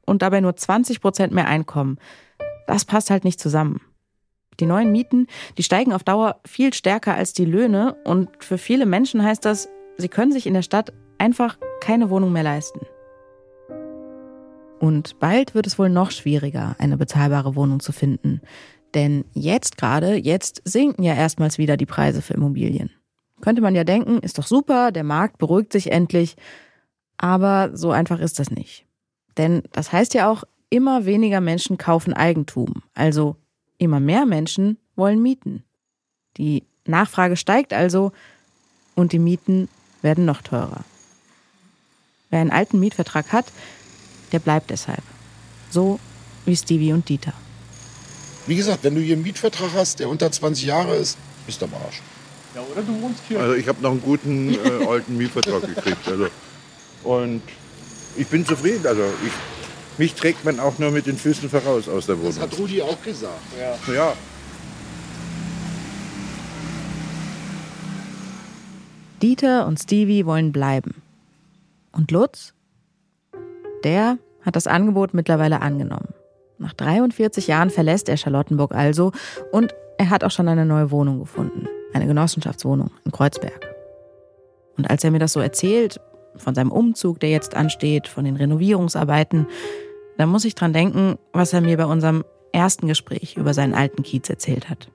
und 0.07 0.23
dabei 0.23 0.41
nur 0.41 0.57
20 0.57 1.03
Prozent 1.03 1.31
mehr 1.31 1.47
Einkommen. 1.47 1.99
Das 2.67 2.87
passt 2.87 3.11
halt 3.11 3.25
nicht 3.25 3.39
zusammen. 3.39 3.83
Die 4.61 4.65
neuen 4.65 4.93
Mieten, 4.93 5.27
die 5.59 5.63
steigen 5.63 5.93
auf 5.93 6.05
Dauer 6.05 6.41
viel 6.47 6.73
stärker 6.73 7.15
als 7.15 7.35
die 7.35 7.45
Löhne 7.45 7.97
und 8.05 8.31
für 8.43 8.57
viele 8.57 8.87
Menschen 8.87 9.23
heißt 9.23 9.45
das, 9.45 9.69
sie 9.99 10.09
können 10.09 10.33
sich 10.33 10.47
in 10.47 10.55
der 10.55 10.63
Stadt 10.63 10.95
einfach 11.19 11.59
keine 11.83 12.09
Wohnung 12.09 12.33
mehr 12.33 12.45
leisten. 12.45 12.81
Und 14.79 15.19
bald 15.19 15.55
wird 15.55 15.67
es 15.67 15.79
wohl 15.79 15.91
noch 15.91 16.11
schwieriger, 16.11 16.77
eine 16.79 16.97
bezahlbare 16.97 17.57
Wohnung 17.57 17.81
zu 17.81 17.93
finden. 17.93 18.41
Denn 18.95 19.25
jetzt 19.33 19.77
gerade, 19.77 20.15
jetzt 20.17 20.63
sinken 20.65 21.03
ja 21.03 21.15
erstmals 21.15 21.59
wieder 21.59 21.77
die 21.77 21.87
Preise 21.87 22.23
für 22.23 22.35
Immobilien. 22.35 22.91
Könnte 23.41 23.63
man 23.63 23.75
ja 23.75 23.85
denken, 23.85 24.19
ist 24.21 24.39
doch 24.39 24.47
super, 24.47 24.93
der 24.93 25.05
Markt 25.05 25.39
beruhigt 25.39 25.73
sich 25.73 25.93
endlich. 25.93 26.37
Aber 27.19 27.71
so 27.75 27.91
einfach 27.91 28.21
ist 28.21 28.39
das 28.39 28.51
nicht. 28.51 28.87
Denn 29.37 29.63
das 29.73 29.93
heißt 29.93 30.15
ja 30.15 30.31
auch, 30.31 30.45
immer 30.71 31.05
weniger 31.05 31.41
Menschen 31.41 31.79
kaufen 31.79 32.15
Eigentum. 32.15 32.83
Also 32.95 33.37
immer 33.79 34.01
mehr 34.01 34.27
Menschen 34.27 34.79
wollen 34.97 35.23
mieten. 35.23 35.65
Die 36.37 36.65
Nachfrage 36.87 37.37
steigt 37.37 37.73
also 37.73 38.13
und 38.95 39.13
die 39.13 39.19
Mieten 39.19 39.69
werden 40.03 40.25
noch 40.25 40.43
teurer. 40.43 40.85
Wer 42.31 42.41
einen 42.41 42.51
alten 42.51 42.81
Mietvertrag 42.81 43.33
hat, 43.33 43.47
der 44.33 44.39
bleibt 44.39 44.71
deshalb. 44.71 45.03
So 45.71 46.01
wie 46.45 46.57
Stevie 46.57 46.93
und 46.93 47.09
Dieter. 47.09 47.33
Wie 48.47 48.55
gesagt, 48.55 48.85
wenn 48.85 48.95
du 48.95 49.01
hier 49.01 49.15
einen 49.15 49.23
Mietvertrag 49.23 49.71
hast, 49.75 49.99
der 49.99 50.09
unter 50.09 50.31
20 50.31 50.65
Jahre 50.67 50.95
ist, 50.95 51.19
bist 51.47 51.61
du 51.61 51.67
am 51.67 51.75
Arsch. 51.75 52.01
Ja, 52.55 52.63
oder 52.63 52.83
du 52.83 53.01
wohnst 53.03 53.21
hier. 53.27 53.41
Also 53.41 53.55
ich 53.55 53.67
habe 53.67 53.83
noch 53.83 53.91
einen 53.91 54.03
guten 54.03 54.55
äh, 54.55 54.87
alten 54.87 55.17
Mietvertrag 55.17 55.63
gekriegt. 55.75 56.09
Also. 56.09 56.29
Und 57.03 57.43
ich 58.17 58.27
bin 58.29 58.47
zufrieden. 58.47 58.87
Also 58.87 59.03
ich, 59.25 59.33
mich 59.99 60.15
trägt 60.15 60.45
man 60.45 60.61
auch 60.61 60.79
nur 60.79 60.93
mit 60.93 61.07
den 61.07 61.17
Füßen 61.17 61.51
voraus 61.51 61.89
aus 61.89 62.07
der 62.07 62.19
Wohnung. 62.19 62.33
Das 62.35 62.41
hat 62.41 62.57
Rudi 62.59 62.81
auch 62.83 63.03
gesagt. 63.03 63.33
Ja. 63.59 63.93
ja. 63.93 64.13
Dieter 69.23 69.67
und 69.67 69.81
Stevie 69.81 70.25
wollen 70.25 70.53
bleiben. 70.53 71.03
Und 71.93 72.11
Lutz? 72.11 72.53
Der 73.83 74.19
hat 74.43 74.55
das 74.55 74.67
Angebot 74.67 75.15
mittlerweile 75.15 75.63
angenommen. 75.63 76.15
Nach 76.59 76.73
43 76.73 77.47
Jahren 77.49 77.71
verlässt 77.71 78.09
er 78.09 78.17
Charlottenburg 78.17 78.75
also 78.75 79.13
und 79.53 79.75
er 79.99 80.11
hat 80.11 80.25
auch 80.25 80.31
schon 80.31 80.49
eine 80.49 80.65
neue 80.65 80.91
Wohnung 80.91 81.19
gefunden. 81.21 81.69
Eine 81.93 82.07
Genossenschaftswohnung 82.07 82.91
in 83.05 83.13
Kreuzberg. 83.13 83.75
Und 84.77 84.89
als 84.91 85.05
er 85.05 85.11
mir 85.11 85.19
das 85.19 85.33
so 85.33 85.41
erzählt, 85.41 86.01
von 86.37 86.55
seinem 86.55 86.71
Umzug, 86.71 87.21
der 87.21 87.31
jetzt 87.31 87.55
ansteht, 87.55 88.09
von 88.09 88.25
den 88.25 88.37
Renovierungsarbeiten, 88.37 89.47
da 90.19 90.27
muss 90.27 90.45
ich 90.45 90.55
dran 90.55 90.73
denken, 90.73 91.19
was 91.33 91.53
er 91.53 91.61
mir 91.61 91.77
bei 91.77 91.87
unserem 91.87 92.25
ersten 92.53 92.87
Gespräch 92.87 93.37
über 93.37 93.55
seinen 93.55 93.75
alten 93.75 94.03
Kiez 94.03 94.29
erzählt 94.29 94.69
hat. 94.69 94.91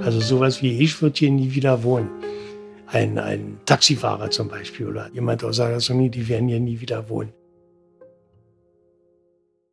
Also 0.00 0.20
sowas 0.20 0.62
wie 0.62 0.78
ich 0.80 1.00
würde 1.02 1.16
hier 1.18 1.30
nie 1.30 1.54
wieder 1.54 1.82
wohnen. 1.82 2.10
Ein, 2.86 3.18
ein 3.18 3.58
Taxifahrer 3.64 4.30
zum 4.30 4.48
Beispiel 4.48 4.86
oder 4.86 5.10
jemand 5.12 5.42
aus 5.44 5.56
Sarasoni, 5.56 6.10
die 6.10 6.28
werden 6.28 6.48
hier 6.48 6.60
nie 6.60 6.80
wieder 6.80 7.08
wohnen. 7.08 7.32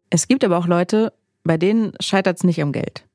Es 0.09 0.27
gibt 0.27 0.43
aber 0.43 0.57
auch 0.57 0.67
Leute, 0.67 1.13
bei 1.43 1.57
denen 1.57 1.93
scheitert 1.99 2.37
es 2.37 2.43
nicht 2.43 2.61
am 2.61 2.71
Geld. 2.71 3.05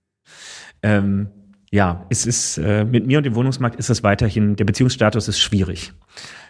Ähm, 0.83 1.29
ja, 1.71 2.07
es 2.11 2.27
ist 2.27 2.59
äh, 2.59 2.85
mit 2.85 3.07
mir 3.07 3.19
und 3.19 3.25
dem 3.25 3.35
Wohnungsmarkt 3.35 3.77
ist 3.77 3.91
es 3.91 4.03
weiterhin, 4.03 4.57
der 4.57 4.65
Beziehungsstatus 4.65 5.29
ist 5.29 5.41
schwierig. 5.41 5.93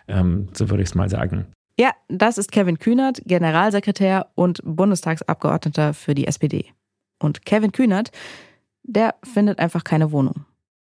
Ähm, 0.08 0.48
so 0.52 0.68
würde 0.70 0.82
ich 0.82 0.90
es 0.90 0.94
mal 0.94 1.08
sagen. 1.08 1.46
Ja, 1.78 1.90
das 2.08 2.38
ist 2.38 2.52
Kevin 2.52 2.78
Kühnert, 2.78 3.20
Generalsekretär 3.26 4.28
und 4.34 4.60
Bundestagsabgeordneter 4.64 5.94
für 5.94 6.14
die 6.14 6.26
SPD. 6.26 6.66
Und 7.18 7.44
Kevin 7.44 7.72
Kühnert, 7.72 8.10
der 8.82 9.14
findet 9.22 9.58
einfach 9.58 9.84
keine 9.84 10.12
Wohnung. 10.12 10.46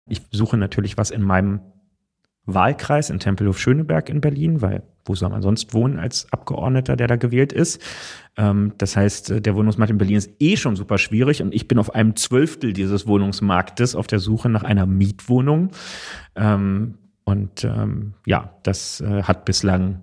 Ich 0.09 0.21
suche 0.31 0.57
natürlich 0.57 0.97
was 0.97 1.11
in 1.11 1.21
meinem 1.21 1.61
Wahlkreis 2.53 3.09
in 3.09 3.19
Tempelhof-Schöneberg 3.19 4.09
in 4.09 4.21
Berlin, 4.21 4.61
weil 4.61 4.83
wo 5.05 5.15
soll 5.15 5.29
man 5.29 5.41
sonst 5.41 5.73
wohnen 5.73 5.99
als 5.99 6.31
Abgeordneter, 6.31 6.95
der 6.95 7.07
da 7.07 7.15
gewählt 7.15 7.53
ist? 7.53 7.81
Ähm, 8.37 8.73
das 8.77 8.95
heißt, 8.95 9.31
äh, 9.31 9.41
der 9.41 9.55
Wohnungsmarkt 9.55 9.91
in 9.91 9.97
Berlin 9.97 10.17
ist 10.17 10.31
eh 10.39 10.57
schon 10.57 10.75
super 10.75 10.97
schwierig 10.97 11.41
und 11.41 11.53
ich 11.53 11.67
bin 11.67 11.79
auf 11.79 11.95
einem 11.95 12.15
Zwölftel 12.15 12.73
dieses 12.73 13.07
Wohnungsmarktes 13.07 13.95
auf 13.95 14.07
der 14.07 14.19
Suche 14.19 14.49
nach 14.49 14.63
einer 14.63 14.85
Mietwohnung. 14.85 15.71
Ähm, 16.35 16.97
und 17.23 17.63
ähm, 17.63 18.13
ja, 18.25 18.53
das 18.63 19.01
äh, 19.01 19.23
hat 19.23 19.45
bislang 19.45 20.01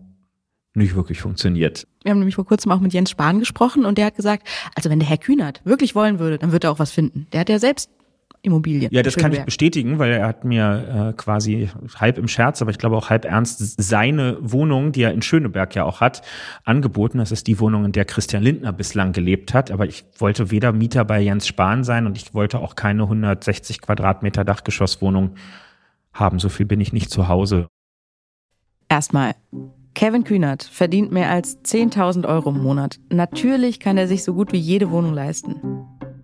nicht 0.74 0.94
wirklich 0.94 1.20
funktioniert. 1.20 1.86
Wir 2.02 2.12
haben 2.12 2.18
nämlich 2.18 2.36
vor 2.36 2.46
kurzem 2.46 2.70
auch 2.72 2.80
mit 2.80 2.92
Jens 2.92 3.10
Spahn 3.10 3.40
gesprochen 3.40 3.84
und 3.84 3.98
der 3.98 4.06
hat 4.06 4.16
gesagt, 4.16 4.46
also 4.74 4.88
wenn 4.90 5.00
der 5.00 5.08
Herr 5.08 5.18
Kühnert 5.18 5.60
wirklich 5.64 5.94
wollen 5.94 6.18
würde, 6.18 6.38
dann 6.38 6.52
würde 6.52 6.68
er 6.68 6.70
auch 6.70 6.78
was 6.78 6.92
finden. 6.92 7.26
Der 7.32 7.40
hat 7.40 7.48
ja 7.48 7.58
selbst 7.58 7.90
Immobilien. 8.42 8.90
Ja, 8.92 9.02
das 9.02 9.16
kann 9.16 9.32
ich 9.32 9.42
bestätigen, 9.44 9.98
weil 9.98 10.12
er 10.12 10.26
hat 10.26 10.44
mir 10.44 11.10
äh, 11.10 11.12
quasi 11.14 11.68
halb 11.96 12.18
im 12.18 12.28
Scherz, 12.28 12.62
aber 12.62 12.70
ich 12.70 12.78
glaube 12.78 12.96
auch 12.96 13.10
halb 13.10 13.24
ernst 13.24 13.80
seine 13.80 14.38
Wohnung, 14.40 14.92
die 14.92 15.02
er 15.02 15.12
in 15.12 15.22
Schöneberg 15.22 15.74
ja 15.74 15.84
auch 15.84 16.00
hat, 16.00 16.22
angeboten. 16.64 17.18
Das 17.18 17.32
ist 17.32 17.46
die 17.46 17.58
Wohnung, 17.60 17.84
in 17.84 17.92
der 17.92 18.04
Christian 18.04 18.42
Lindner 18.42 18.72
bislang 18.72 19.12
gelebt 19.12 19.54
hat. 19.54 19.70
Aber 19.70 19.86
ich 19.86 20.04
wollte 20.18 20.50
weder 20.50 20.72
Mieter 20.72 21.04
bei 21.04 21.20
Jens 21.20 21.46
Spahn 21.46 21.84
sein 21.84 22.06
und 22.06 22.16
ich 22.16 22.34
wollte 22.34 22.58
auch 22.60 22.74
keine 22.74 23.04
160 23.04 23.80
Quadratmeter 23.80 24.44
Dachgeschosswohnung 24.44 25.34
haben. 26.12 26.38
So 26.38 26.48
viel 26.48 26.66
bin 26.66 26.80
ich 26.80 26.92
nicht 26.92 27.10
zu 27.10 27.28
Hause. 27.28 27.68
Erstmal. 28.88 29.34
Kevin 29.94 30.22
Kühnert 30.22 30.62
verdient 30.62 31.10
mehr 31.10 31.28
als 31.28 31.58
10.000 31.64 32.26
Euro 32.28 32.50
im 32.50 32.62
Monat. 32.62 33.00
Natürlich 33.10 33.80
kann 33.80 33.98
er 33.98 34.06
sich 34.06 34.22
so 34.22 34.32
gut 34.32 34.52
wie 34.52 34.58
jede 34.58 34.92
Wohnung 34.92 35.12
leisten. 35.12 35.56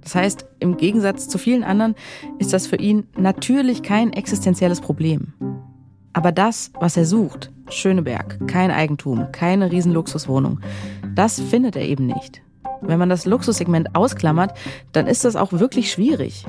Das 0.05 0.15
heißt, 0.15 0.47
im 0.61 0.77
Gegensatz 0.77 1.29
zu 1.29 1.39
vielen 1.39 1.65
anderen 1.65 1.95
ist 2.39 2.53
das 2.53 2.67
für 2.67 2.77
ihn 2.77 3.09
natürlich 3.17 3.83
kein 3.83 4.13
existenzielles 4.13 4.81
Problem. 4.81 5.33
Aber 6.13 6.31
das, 6.31 6.71
was 6.79 6.97
er 6.97 7.07
sucht, 7.07 7.51
Schöneberg, 7.69 8.47
kein 8.47 8.71
Eigentum, 8.71 9.33
keine 9.33 9.73
Riesenluxuswohnung, 9.73 10.61
das 11.15 11.41
findet 11.41 11.75
er 11.75 11.83
eben 11.83 12.07
nicht. 12.07 12.43
Wenn 12.83 12.99
man 12.99 13.09
das 13.09 13.25
Luxussegment 13.25 13.97
ausklammert, 13.97 14.57
dann 14.93 15.07
ist 15.07 15.25
das 15.25 15.37
auch 15.37 15.53
wirklich 15.53 15.91
schwierig. 15.91 16.47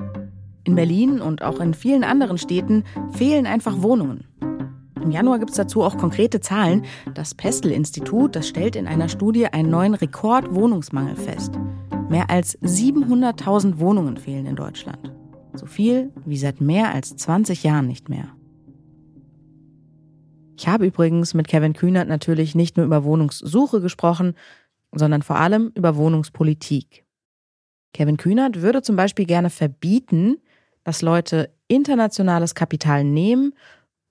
In 0.65 0.75
Berlin 0.75 1.21
und 1.21 1.43
auch 1.43 1.59
in 1.59 1.73
vielen 1.73 2.03
anderen 2.03 2.37
Städten 2.37 2.83
fehlen 3.11 3.47
einfach 3.47 3.81
Wohnungen. 3.81 4.25
Im 5.01 5.11
Januar 5.11 5.39
gibt 5.39 5.51
es 5.51 5.57
dazu 5.57 5.83
auch 5.83 5.97
konkrete 5.97 6.41
Zahlen. 6.41 6.83
Das 7.13 7.35
Pestel-Institut, 7.35 8.35
das 8.35 8.47
stellt 8.47 8.75
in 8.75 8.87
einer 8.87 9.07
Studie 9.07 9.45
einen 9.47 9.69
neuen 9.69 9.93
Rekordwohnungsmangel 9.93 11.15
fest. 11.15 11.53
Mehr 12.09 12.29
als 12.29 12.57
700.000 12.61 13.79
Wohnungen 13.79 14.17
fehlen 14.17 14.45
in 14.45 14.55
Deutschland. 14.55 15.11
So 15.53 15.65
viel 15.65 16.11
wie 16.25 16.37
seit 16.37 16.61
mehr 16.61 16.93
als 16.93 17.15
20 17.15 17.63
Jahren 17.63 17.87
nicht 17.87 18.09
mehr. 18.09 18.29
Ich 20.57 20.67
habe 20.67 20.85
übrigens 20.85 21.33
mit 21.33 21.47
Kevin 21.47 21.73
Kühnert 21.73 22.07
natürlich 22.07 22.55
nicht 22.55 22.77
nur 22.77 22.85
über 22.85 23.03
Wohnungssuche 23.03 23.81
gesprochen, 23.81 24.35
sondern 24.91 25.23
vor 25.23 25.37
allem 25.37 25.71
über 25.75 25.95
Wohnungspolitik. 25.95 27.05
Kevin 27.93 28.17
Kühnert 28.17 28.61
würde 28.61 28.81
zum 28.81 28.95
Beispiel 28.95 29.25
gerne 29.25 29.49
verbieten, 29.49 30.37
dass 30.83 31.01
Leute 31.01 31.51
internationales 31.67 32.53
Kapital 32.53 33.03
nehmen 33.03 33.53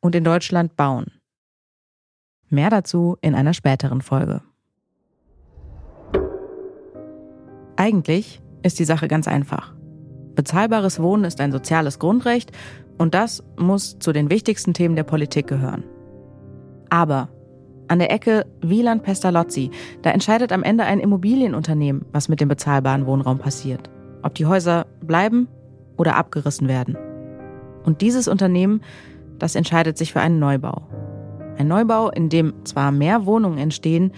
und 0.00 0.14
in 0.14 0.24
Deutschland 0.24 0.76
bauen. 0.76 1.06
Mehr 2.48 2.70
dazu 2.70 3.16
in 3.20 3.34
einer 3.34 3.54
späteren 3.54 4.02
Folge. 4.02 4.42
Eigentlich 7.76 8.40
ist 8.62 8.78
die 8.78 8.84
Sache 8.84 9.08
ganz 9.08 9.28
einfach. 9.28 9.74
Bezahlbares 10.34 11.00
Wohnen 11.00 11.24
ist 11.24 11.40
ein 11.40 11.52
soziales 11.52 11.98
Grundrecht 11.98 12.52
und 12.98 13.14
das 13.14 13.42
muss 13.58 13.98
zu 13.98 14.12
den 14.12 14.30
wichtigsten 14.30 14.74
Themen 14.74 14.96
der 14.96 15.04
Politik 15.04 15.46
gehören. 15.46 15.84
Aber 16.90 17.28
an 17.88 17.98
der 17.98 18.10
Ecke 18.10 18.46
Wieland-Pestalozzi, 18.62 19.70
da 20.02 20.10
entscheidet 20.10 20.52
am 20.52 20.62
Ende 20.62 20.84
ein 20.84 21.00
Immobilienunternehmen, 21.00 22.06
was 22.12 22.28
mit 22.28 22.40
dem 22.40 22.48
bezahlbaren 22.48 23.06
Wohnraum 23.06 23.38
passiert. 23.38 23.90
Ob 24.22 24.34
die 24.34 24.46
Häuser 24.46 24.86
bleiben 25.02 25.48
oder 25.96 26.16
abgerissen 26.16 26.68
werden. 26.68 26.96
Und 27.84 28.00
dieses 28.00 28.26
Unternehmen, 28.26 28.80
das 29.38 29.54
entscheidet 29.54 29.98
sich 29.98 30.12
für 30.12 30.20
einen 30.20 30.38
Neubau. 30.38 30.88
Ein 31.58 31.68
Neubau, 31.68 32.10
in 32.10 32.30
dem 32.30 32.54
zwar 32.64 32.90
mehr 32.90 33.26
Wohnungen 33.26 33.58
entstehen, 33.58 34.12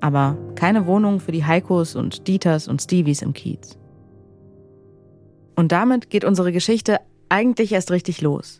aber 0.00 0.36
keine 0.54 0.86
Wohnung 0.86 1.20
für 1.20 1.32
die 1.32 1.44
Heikos 1.44 1.96
und 1.96 2.26
Dieters 2.28 2.68
und 2.68 2.82
Stevies 2.82 3.22
im 3.22 3.32
Kiez. 3.32 3.78
Und 5.56 5.72
damit 5.72 6.10
geht 6.10 6.24
unsere 6.24 6.52
Geschichte 6.52 6.98
eigentlich 7.28 7.72
erst 7.72 7.90
richtig 7.90 8.20
los. 8.20 8.58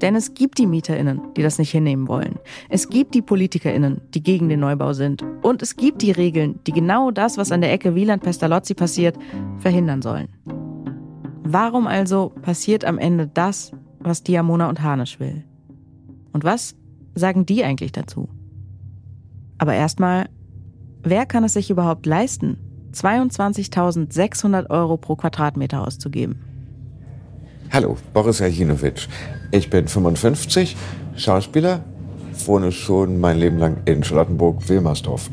Denn 0.00 0.16
es 0.16 0.34
gibt 0.34 0.58
die 0.58 0.66
MieterInnen, 0.66 1.20
die 1.36 1.42
das 1.42 1.60
nicht 1.60 1.70
hinnehmen 1.70 2.08
wollen. 2.08 2.40
Es 2.68 2.88
gibt 2.88 3.14
die 3.14 3.22
PolitikerInnen, 3.22 4.00
die 4.12 4.22
gegen 4.22 4.48
den 4.48 4.58
Neubau 4.58 4.92
sind. 4.94 5.22
Und 5.42 5.62
es 5.62 5.76
gibt 5.76 6.02
die 6.02 6.10
Regeln, 6.10 6.58
die 6.66 6.72
genau 6.72 7.12
das, 7.12 7.38
was 7.38 7.52
an 7.52 7.60
der 7.60 7.72
Ecke 7.72 7.94
Wieland-Pestalozzi 7.94 8.74
passiert, 8.74 9.16
verhindern 9.58 10.02
sollen. 10.02 10.28
Warum 11.44 11.86
also 11.86 12.32
passiert 12.42 12.84
am 12.84 12.98
Ende 12.98 13.28
das, 13.32 13.70
was 14.00 14.24
Diamona 14.24 14.68
und 14.68 14.82
Hanisch 14.82 15.20
will? 15.20 15.44
Und 16.32 16.42
was 16.42 16.74
sagen 17.14 17.46
die 17.46 17.62
eigentlich 17.62 17.92
dazu? 17.92 18.28
Aber 19.62 19.74
erstmal, 19.74 20.28
wer 21.04 21.24
kann 21.24 21.44
es 21.44 21.52
sich 21.52 21.70
überhaupt 21.70 22.04
leisten, 22.04 22.56
22.600 22.96 24.68
Euro 24.70 24.96
pro 24.96 25.14
Quadratmeter 25.14 25.86
auszugeben? 25.86 26.42
Hallo, 27.70 27.96
Boris 28.12 28.40
Jajinovic. 28.40 29.06
Ich 29.52 29.70
bin 29.70 29.86
55, 29.86 30.76
Schauspieler, 31.14 31.84
wohne 32.44 32.72
schon 32.72 33.20
mein 33.20 33.38
Leben 33.38 33.58
lang 33.58 33.76
in 33.84 34.02
Charlottenburg-Wilmersdorf. 34.02 35.30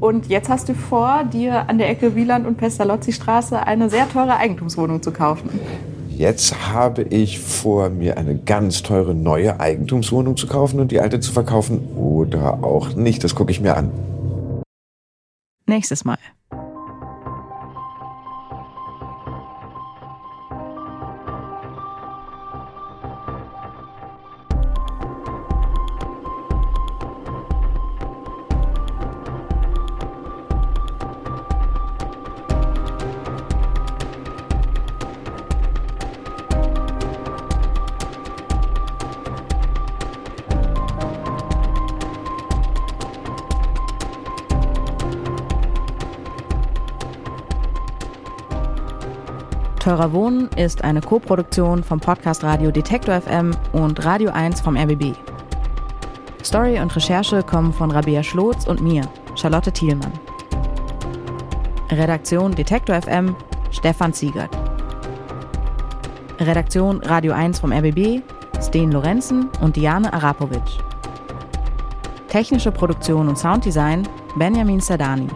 Und 0.00 0.26
jetzt 0.26 0.50
hast 0.50 0.68
du 0.68 0.74
vor, 0.74 1.24
dir 1.24 1.66
an 1.66 1.78
der 1.78 1.88
Ecke 1.88 2.14
Wieland 2.14 2.46
und 2.46 2.58
Pestalozzi-Straße 2.58 3.58
eine 3.66 3.88
sehr 3.88 4.06
teure 4.10 4.36
Eigentumswohnung 4.36 5.02
zu 5.02 5.12
kaufen. 5.12 5.48
Jetzt 6.18 6.72
habe 6.72 7.02
ich 7.02 7.38
vor, 7.38 7.90
mir 7.90 8.16
eine 8.18 8.36
ganz 8.36 8.82
teure 8.82 9.14
neue 9.14 9.60
Eigentumswohnung 9.60 10.36
zu 10.36 10.48
kaufen 10.48 10.80
und 10.80 10.90
die 10.90 10.98
alte 10.98 11.20
zu 11.20 11.30
verkaufen 11.30 11.94
oder 11.94 12.64
auch 12.64 12.96
nicht. 12.96 13.22
Das 13.22 13.36
gucke 13.36 13.52
ich 13.52 13.60
mir 13.60 13.76
an. 13.76 13.92
Nächstes 15.66 16.04
Mal. 16.04 16.18
Teurer 49.98 50.12
Wohnen 50.12 50.48
ist 50.54 50.84
eine 50.84 51.00
Koproduktion 51.00 51.82
vom 51.82 51.98
Podcast 51.98 52.44
Radio 52.44 52.70
Detektor 52.70 53.20
FM 53.20 53.50
und 53.72 54.04
Radio 54.04 54.30
1 54.30 54.60
vom 54.60 54.76
RBB. 54.76 55.12
Story 56.44 56.78
und 56.78 56.94
Recherche 56.94 57.42
kommen 57.42 57.72
von 57.72 57.90
Rabea 57.90 58.22
Schlotz 58.22 58.68
und 58.68 58.80
mir, 58.80 59.02
Charlotte 59.34 59.72
Thielmann. 59.72 60.12
Redaktion 61.90 62.54
Detektor 62.54 63.02
FM, 63.02 63.34
Stefan 63.72 64.12
Ziegert. 64.12 64.56
Redaktion 66.38 67.00
Radio 67.00 67.32
1 67.32 67.58
vom 67.58 67.72
RBB, 67.72 68.22
Sten 68.60 68.92
Lorenzen 68.92 69.50
und 69.62 69.74
Diane 69.74 70.12
Arapovic. 70.12 70.62
Technische 72.28 72.70
Produktion 72.70 73.28
und 73.28 73.36
Sounddesign 73.36 74.06
Benjamin 74.36 74.78
Sadani. 74.78 75.26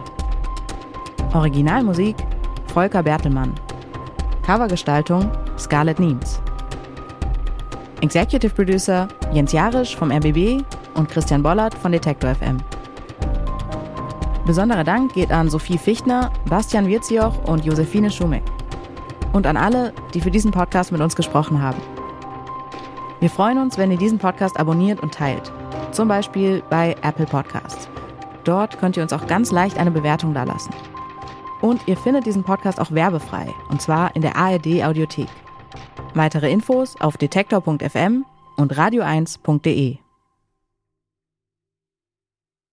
Originalmusik 1.33 2.15
Volker 2.73 3.03
Bertelmann. 3.03 3.53
Covergestaltung 4.45 5.31
Scarlett 5.57 5.99
Niens. 5.99 6.41
Executive 8.01 8.53
Producer 8.53 9.07
Jens 9.31 9.53
Jarisch 9.53 9.95
vom 9.95 10.11
RBB 10.11 10.61
und 10.95 11.09
Christian 11.09 11.41
Bollert 11.41 11.73
von 11.73 11.93
Detektor 11.93 12.35
FM. 12.35 12.57
Besonderer 14.45 14.83
Dank 14.83 15.13
geht 15.13 15.31
an 15.31 15.49
Sophie 15.49 15.77
Fichtner, 15.77 16.29
Bastian 16.49 16.87
Wirzioch 16.87 17.41
und 17.45 17.63
Josephine 17.63 18.11
Schumeck. 18.11 18.43
Und 19.31 19.47
an 19.47 19.55
alle, 19.55 19.93
die 20.13 20.19
für 20.19 20.31
diesen 20.31 20.51
Podcast 20.51 20.91
mit 20.91 20.99
uns 20.99 21.15
gesprochen 21.15 21.61
haben. 21.61 21.81
Wir 23.21 23.29
freuen 23.29 23.57
uns, 23.59 23.77
wenn 23.77 23.91
ihr 23.91 23.97
diesen 23.97 24.19
Podcast 24.19 24.59
abonniert 24.59 24.99
und 24.99 25.13
teilt. 25.13 25.53
Zum 25.91 26.09
Beispiel 26.09 26.61
bei 26.69 26.97
Apple 27.01 27.25
Podcasts. 27.25 27.87
Dort 28.43 28.77
könnt 28.79 28.97
ihr 28.97 29.03
uns 29.03 29.13
auch 29.13 29.25
ganz 29.27 29.51
leicht 29.51 29.77
eine 29.77 29.91
Bewertung 29.91 30.33
dalassen. 30.33 30.73
Und 31.63 31.87
ihr 31.87 31.95
findet 31.95 32.25
diesen 32.25 32.43
Podcast 32.43 32.77
auch 32.77 32.91
werbefrei, 32.91 33.47
und 33.69 33.81
zwar 33.81 34.13
in 34.17 34.21
der 34.21 34.35
ARD 34.35 34.83
Audiothek. 34.83 35.29
Weitere 36.13 36.51
Infos 36.51 36.99
auf 36.99 37.15
detektor.fm 37.15 38.25
und 38.57 38.73
radio1.de. 38.73 40.02